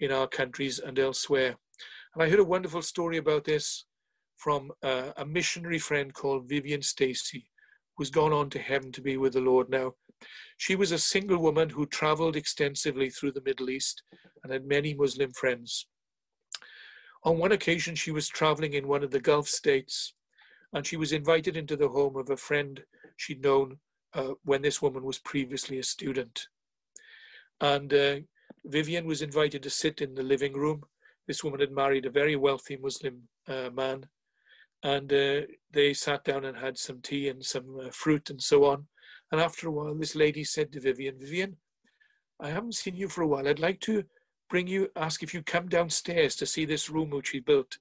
[0.01, 1.57] in our countries and elsewhere.
[2.15, 3.87] And I heard a wonderful story about this
[4.37, 7.47] from uh, a missionary friend called Vivienne Stacey,
[7.97, 9.95] who's gone on to heaven to be with the Lord now.
[10.57, 14.03] She was a single woman who traveled extensively through the Middle East
[14.43, 15.87] and had many Muslim friends.
[17.25, 20.15] On one occasion, she was traveling in one of the Gulf states
[20.73, 22.83] and she was invited into the home of a friend
[23.17, 23.79] she'd known
[24.15, 26.49] uh, when this woman was previously a student.
[27.61, 28.17] And uh,
[28.65, 30.83] Vivienne was invited to sit in the living room.
[31.27, 34.07] This woman had married a very wealthy Muslim uh, man
[34.83, 38.65] and uh, they sat down and had some tea and some uh, fruit and so
[38.65, 38.87] on.
[39.31, 41.57] And after a while, this lady said to Vivienne, Vivienne,
[42.41, 43.49] I haven't seen you for a while.
[43.49, 44.05] I'd like to
[44.51, 47.79] bring you, ask if you come downstairs to see this room which we built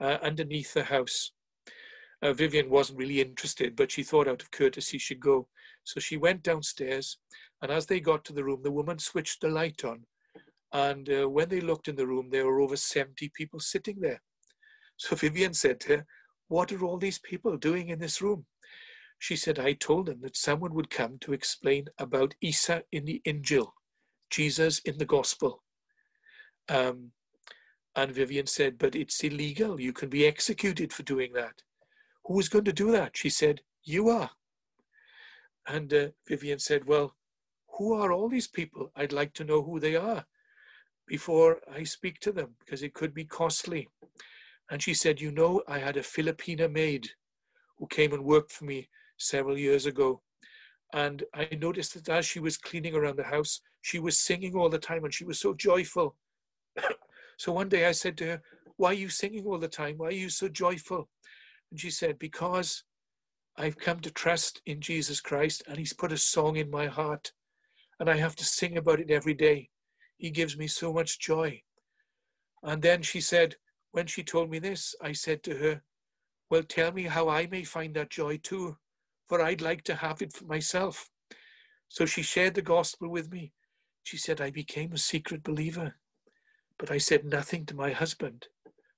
[0.00, 1.32] uh, underneath the house.
[2.22, 5.48] Uh, Vivienne wasn't really interested, but she thought out of courtesy she'd go.
[5.82, 7.18] So she went downstairs,
[7.60, 10.04] and as they got to the room, the woman switched the light on.
[10.72, 14.22] And uh, when they looked in the room, there were over 70 people sitting there.
[14.96, 16.06] So Vivienne said to her,
[16.48, 18.46] what are all these people doing in this room?
[19.18, 23.22] She said, I told them that someone would come to explain about Isa in the
[23.24, 23.68] Injil,
[24.30, 25.62] Jesus in the Gospel.
[26.68, 27.12] Um,
[27.96, 29.80] and Vivienne said, But it's illegal.
[29.80, 31.62] You can be executed for doing that.
[32.24, 33.16] Who is going to do that?
[33.16, 34.30] She said, You are.
[35.66, 37.14] And uh, Vivienne said, Well,
[37.78, 38.90] who are all these people?
[38.96, 40.24] I'd like to know who they are
[41.06, 43.88] before I speak to them because it could be costly.
[44.70, 47.08] And she said, You know, I had a Filipina maid
[47.78, 48.88] who came and worked for me
[49.18, 50.22] several years ago.
[50.92, 54.68] And I noticed that as she was cleaning around the house, she was singing all
[54.68, 56.16] the time and she was so joyful.
[57.36, 58.42] so one day I said to her,
[58.76, 59.98] Why are you singing all the time?
[59.98, 61.08] Why are you so joyful?
[61.70, 62.84] And she said, Because
[63.56, 67.32] I've come to trust in Jesus Christ and He's put a song in my heart
[68.00, 69.70] and I have to sing about it every day.
[70.16, 71.62] He gives me so much joy.
[72.62, 73.56] And then she said,
[73.94, 75.80] when she told me this, I said to her,
[76.50, 78.76] Well, tell me how I may find that joy too,
[79.28, 81.08] for I'd like to have it for myself.
[81.88, 83.52] So she shared the gospel with me.
[84.02, 85.94] She said, I became a secret believer,
[86.76, 88.48] but I said nothing to my husband,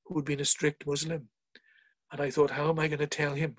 [0.07, 1.29] who had been a strict Muslim.
[2.11, 3.57] And I thought, how am I going to tell him?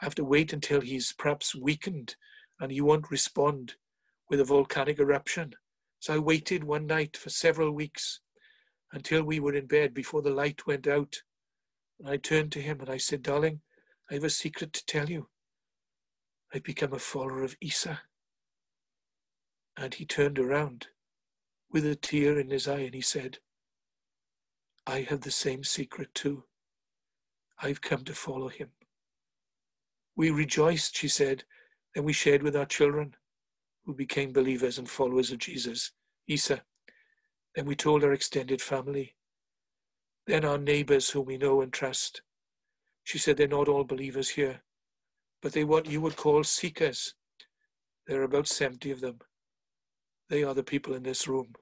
[0.00, 2.16] I have to wait until he's perhaps weakened
[2.58, 3.74] and he won't respond
[4.30, 5.54] with a volcanic eruption.
[6.00, 8.20] So I waited one night for several weeks
[8.92, 11.22] until we were in bed before the light went out.
[11.98, 13.60] And I turned to him and I said, Darling,
[14.10, 15.28] I have a secret to tell you.
[16.54, 18.00] I've become a follower of Isa.
[19.76, 20.88] And he turned around
[21.70, 23.38] with a tear in his eye and he said,
[24.86, 26.44] I have the same secret too.
[27.60, 28.68] I've come to follow him.
[30.14, 31.44] We rejoiced, she said,
[31.94, 33.14] and we shared with our children
[33.84, 35.92] who became believers and followers of Jesus,
[36.26, 36.62] Isa.
[37.56, 39.14] Then we told our extended family.
[40.26, 42.20] Then our neighbors whom we know and trust.
[43.02, 44.60] She said they're not all believers here,
[45.40, 47.14] but they're what you would call seekers.
[48.06, 49.20] There are about 70 of them.
[50.28, 51.54] They are the people in this room.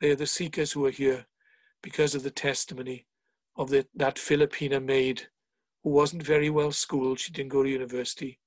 [0.00, 1.26] They are the seekers who are here
[1.82, 3.06] because of the testimony
[3.56, 5.28] of the, that Filipina maid
[5.82, 7.18] who wasn't very well schooled.
[7.18, 8.38] She didn't go to university,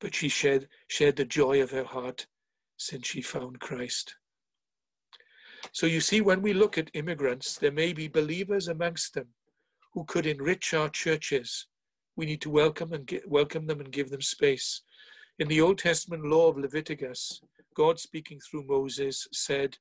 [0.00, 2.26] but she shared, shared the joy of her heart
[2.76, 4.14] since she found Christ.
[5.70, 9.28] So you see, when we look at immigrants, there may be believers amongst them
[9.92, 11.66] who could enrich our churches.
[12.16, 14.82] We need to welcome and get, welcome them and give them space.
[15.38, 17.40] In the Old Testament law of Leviticus,
[17.74, 19.78] God speaking through Moses said,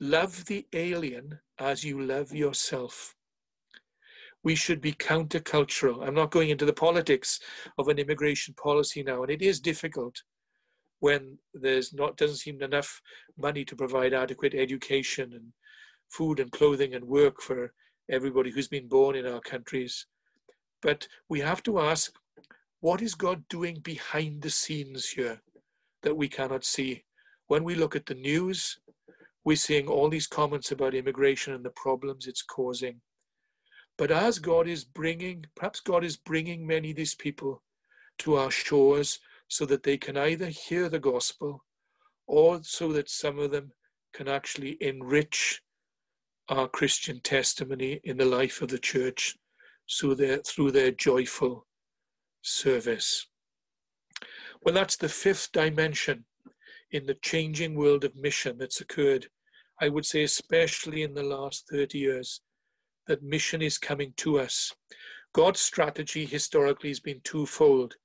[0.00, 3.14] Love the alien as you love yourself.
[4.42, 6.06] We should be countercultural.
[6.06, 7.38] I'm not going into the politics
[7.78, 10.22] of an immigration policy now, and it is difficult
[11.02, 13.02] when there's not doesn't seem enough
[13.36, 15.52] money to provide adequate education and
[16.08, 17.72] food and clothing and work for
[18.08, 20.06] everybody who's been born in our countries.
[20.80, 22.12] But we have to ask,
[22.78, 25.42] what is God doing behind the scenes here
[26.04, 27.02] that we cannot see?
[27.48, 28.78] When we look at the news,
[29.44, 33.00] we're seeing all these comments about immigration and the problems it's causing.
[33.98, 37.60] But as God is bringing, perhaps God is bringing many of these people
[38.18, 39.18] to our shores
[39.52, 41.62] so that they can either hear the gospel
[42.26, 43.70] or so that some of them
[44.14, 45.60] can actually enrich
[46.48, 49.36] our Christian testimony in the life of the church
[49.94, 51.66] through their, through their joyful
[52.40, 53.26] service.
[54.62, 56.24] Well, that's the fifth dimension
[56.90, 59.26] in the changing world of mission that's occurred.
[59.82, 62.40] I would say, especially in the last 30 years,
[63.06, 64.74] that mission is coming to us.
[65.34, 67.96] God's strategy historically has been twofold.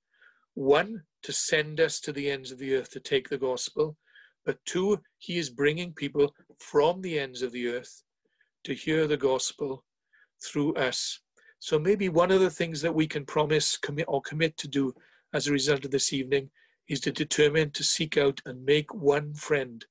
[0.55, 3.97] One, to send us to the ends of the earth to take the gospel,
[4.45, 8.01] but two, he is bringing people from the ends of the earth
[8.63, 9.83] to hear the gospel
[10.41, 11.19] through us.
[11.59, 14.93] So maybe one of the things that we can promise commit or commit to do
[15.33, 16.49] as a result of this evening
[16.87, 19.85] is to determine to seek out and make one friend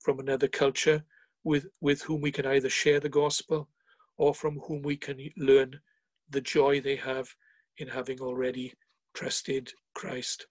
[0.00, 1.02] from another culture
[1.44, 3.70] with, with whom we can either share the gospel
[4.18, 5.80] or from whom we can learn
[6.28, 7.34] the joy they have
[7.78, 8.74] in having already
[9.14, 10.46] trusted Christ.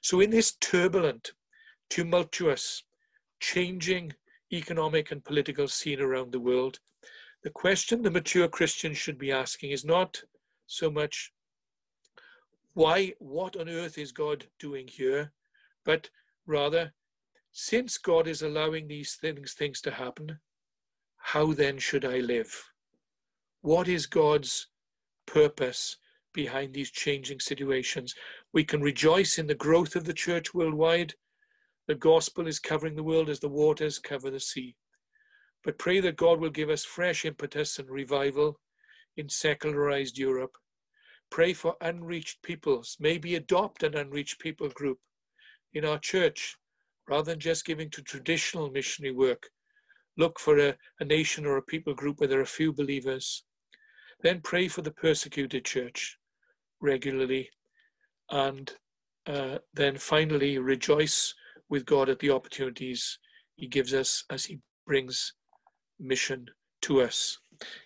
[0.00, 1.32] So, in this turbulent,
[1.88, 2.84] tumultuous,
[3.40, 4.14] changing
[4.52, 6.80] economic and political scene around the world,
[7.42, 10.22] the question the mature Christian should be asking is not
[10.66, 11.32] so much
[12.74, 15.32] why, what on earth is God doing here,
[15.84, 16.08] but
[16.46, 16.92] rather,
[17.52, 20.38] since God is allowing these things, things to happen,
[21.16, 22.70] how then should I live?
[23.60, 24.68] What is God's
[25.26, 25.96] purpose
[26.32, 28.14] behind these changing situations.
[28.52, 31.14] We can rejoice in the growth of the church worldwide.
[31.86, 34.76] The gospel is covering the world as the waters cover the sea.
[35.64, 38.60] But pray that God will give us fresh impetus and revival
[39.16, 40.56] in secularized Europe.
[41.30, 42.96] Pray for unreached peoples.
[42.98, 44.98] Maybe adopt an unreached people group
[45.72, 46.56] in our church
[47.08, 49.48] rather than just giving to traditional missionary work.
[50.16, 53.44] Look for a, a nation or a people group where there are few believers.
[54.22, 56.18] Then pray for the persecuted church
[56.80, 57.50] regularly,
[58.30, 58.72] and
[59.26, 61.34] uh, then finally rejoice
[61.68, 63.18] with God at the opportunities
[63.56, 65.34] He gives us as He brings
[65.98, 66.46] mission
[66.82, 67.38] to us.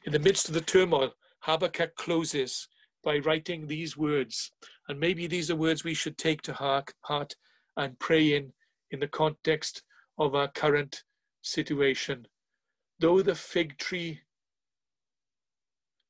[0.04, 2.68] In the midst of the turmoil, Habakkuk closes
[3.02, 4.50] by writing these words,
[4.88, 7.34] and maybe these are words we should take to heart,
[7.76, 8.52] and pray in
[8.90, 9.82] in the context
[10.18, 11.02] of our current
[11.42, 12.26] situation.
[13.00, 14.20] Though the fig tree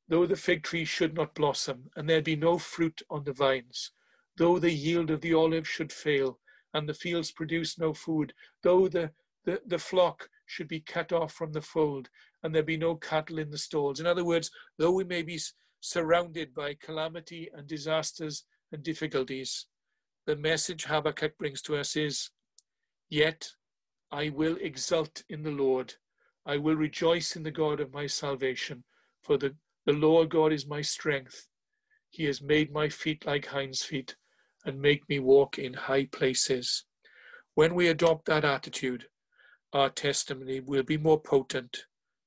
[0.09, 3.93] Though the fig tree should not blossom, and there be no fruit on the vines,
[4.37, 6.41] though the yield of the olive should fail,
[6.75, 9.13] and the fields produce no food, though the,
[9.45, 12.11] the, the flock should be cut off from the fold,
[12.43, 14.01] and there be no cattle in the stalls.
[14.01, 15.41] In other words, though we may be
[15.81, 19.67] surrounded by calamity and disasters and difficulties,
[20.27, 22.31] the message Habakkuk brings to us is
[23.11, 23.51] Yet
[24.11, 25.95] I will exult in the Lord.
[26.47, 28.85] I will rejoice in the God of my salvation,
[29.23, 29.55] for the,
[29.87, 31.47] the Lord God is my strength.
[32.11, 34.17] He has made my feet like hinds' feet
[34.65, 36.85] and make me walk in high places.
[37.55, 39.07] When we adopt that attitude,
[39.73, 41.85] our testimony will be more potent,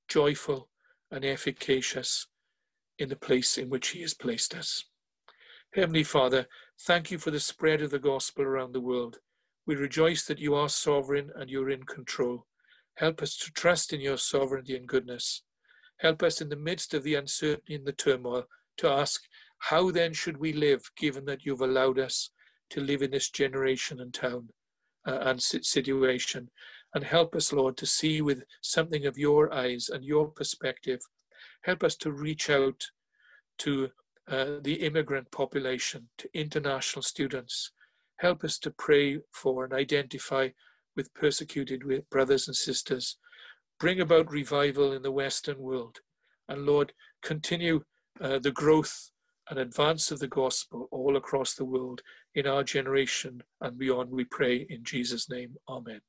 [0.07, 0.69] joyful,
[1.09, 2.27] and efficacious
[2.99, 4.85] in the place in which He has placed us.
[5.73, 6.47] Heavenly Father,
[6.81, 9.17] thank you for the spread of the gospel around the world.
[9.65, 12.45] We rejoice that you are sovereign and you're in control.
[12.95, 15.43] Help us to trust in your sovereignty and goodness.
[15.97, 18.43] Help us in the midst of the uncertainty and the turmoil
[18.77, 19.23] to ask,
[19.57, 22.29] how then should we live given that you've allowed us
[22.69, 24.49] to live in this generation and town
[25.07, 26.49] uh, and situation?
[26.93, 30.99] And help us, Lord, to see with something of your eyes and your perspective.
[31.63, 32.85] Help us to reach out
[33.59, 33.89] to
[34.29, 37.71] uh, the immigrant population, to international students.
[38.17, 40.49] Help us to pray for and identify
[40.95, 43.17] with persecuted brothers and sisters.
[43.79, 45.99] Bring about revival in the Western world.
[46.49, 47.83] And Lord, continue
[48.19, 49.11] uh, the growth
[49.49, 52.01] and advance of the gospel all across the world
[52.35, 55.55] in our generation and beyond, we pray in Jesus' name.
[55.69, 56.01] Amen.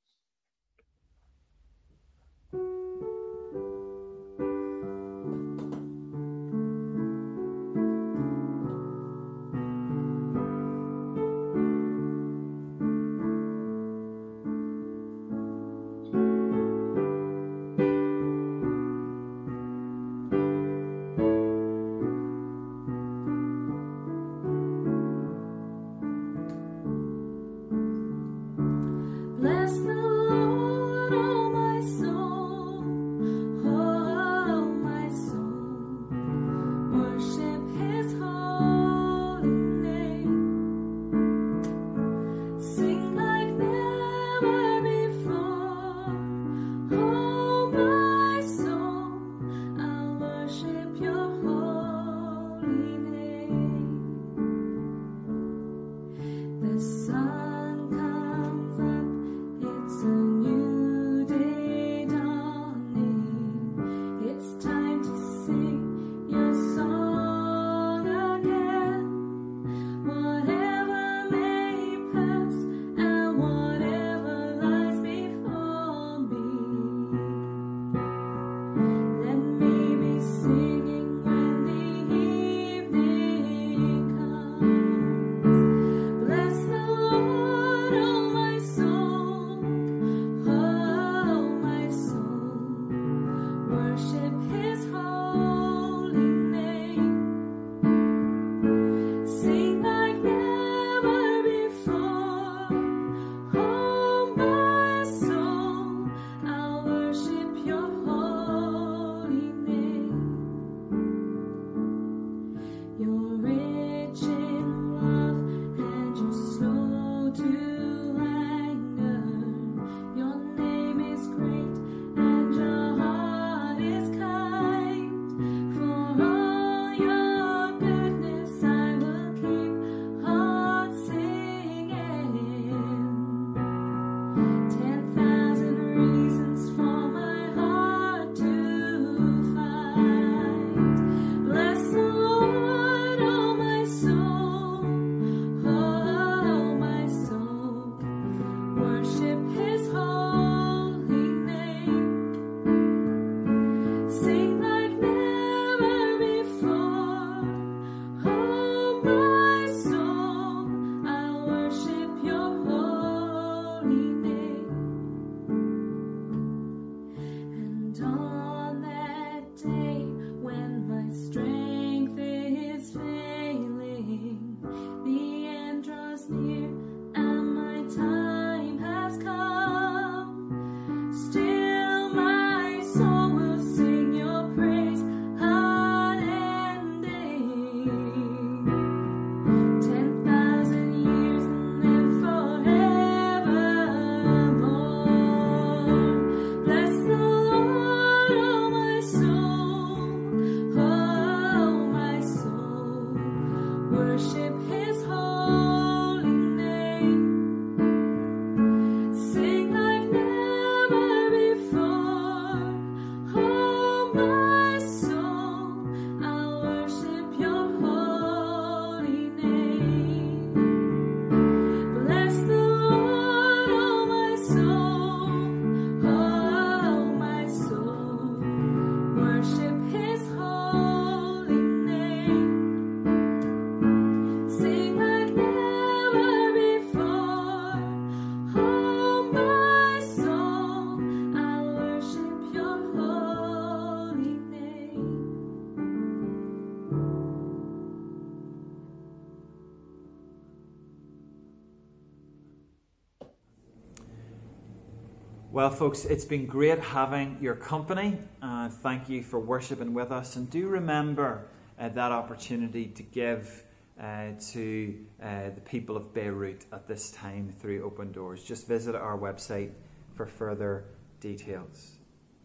[255.68, 258.16] Well, folks, it's been great having your company.
[258.40, 260.36] Uh, thank you for worshiping with us.
[260.36, 261.46] And do remember
[261.78, 263.64] uh, that opportunity to give
[264.00, 268.42] uh, to uh, the people of Beirut at this time through Open Doors.
[268.42, 269.72] Just visit our website
[270.14, 270.86] for further
[271.20, 271.98] details.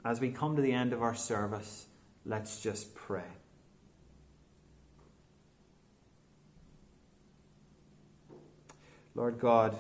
[0.04, 1.86] As we come to the end of our service,
[2.26, 3.24] let's just pray.
[9.16, 9.78] Lord God,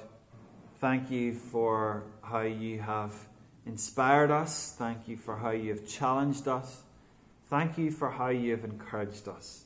[0.79, 3.13] thank you for how you have
[3.65, 4.75] inspired us.
[4.77, 6.83] Thank you for how you have challenged us.
[7.49, 9.65] Thank you for how you have encouraged us.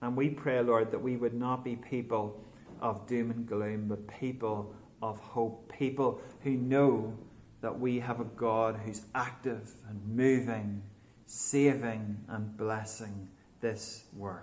[0.00, 2.44] And we pray, Lord, that we would not be people
[2.80, 7.16] of doom and gloom, but people of hope, people who know
[7.60, 10.82] that we have a God who's active and moving,
[11.26, 13.28] saving and blessing
[13.60, 14.42] this world.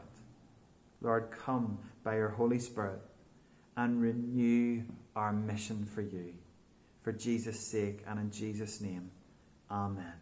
[1.02, 3.02] Lord, come by your Holy Spirit
[3.76, 4.84] and renew
[5.16, 6.34] our mission for you.
[7.02, 9.12] For Jesus' sake and in Jesus' name.
[9.72, 10.14] Amen.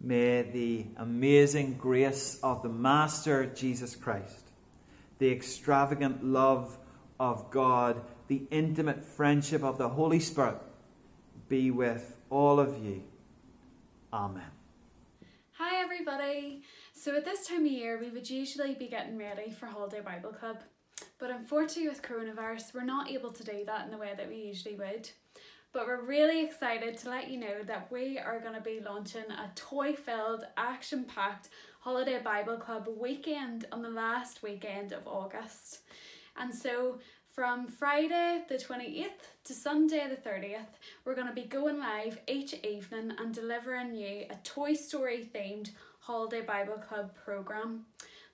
[0.00, 4.50] May the amazing grace of the Master Jesus Christ,
[5.18, 6.76] the extravagant love
[7.20, 10.58] of God, the intimate friendship of the Holy Spirit
[11.48, 13.04] be with all of you.
[14.12, 14.50] Amen.
[15.52, 16.62] Hi, everybody.
[16.92, 20.32] So, at this time of year, we would usually be getting ready for Holiday Bible
[20.32, 20.62] Club,
[21.18, 24.36] but unfortunately, with coronavirus, we're not able to do that in the way that we
[24.36, 25.08] usually would.
[25.72, 29.24] But we're really excited to let you know that we are going to be launching
[29.30, 31.48] a toy filled, action packed
[31.80, 35.78] Holiday Bible Club weekend on the last weekend of August.
[36.36, 36.98] And so
[37.30, 39.06] from Friday the 28th
[39.44, 44.26] to Sunday the 30th, we're going to be going live each evening and delivering you
[44.28, 45.70] a Toy Story themed
[46.00, 47.86] Holiday Bible Club program.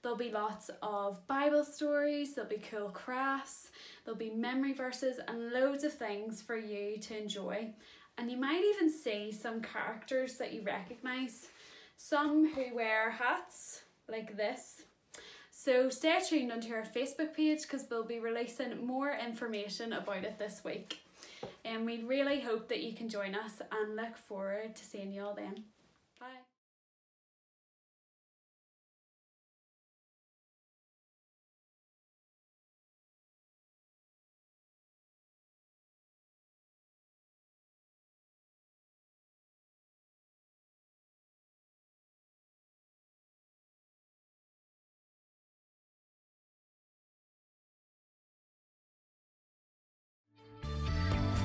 [0.03, 3.70] There'll be lots of Bible stories, there'll be cool crafts,
[4.05, 7.72] there'll be memory verses, and loads of things for you to enjoy.
[8.16, 11.49] And you might even see some characters that you recognise.
[11.96, 14.82] Some who wear hats like this.
[15.51, 20.38] So stay tuned onto our Facebook page because we'll be releasing more information about it
[20.38, 21.01] this week.
[21.64, 25.24] And we really hope that you can join us and look forward to seeing you
[25.24, 25.64] all then.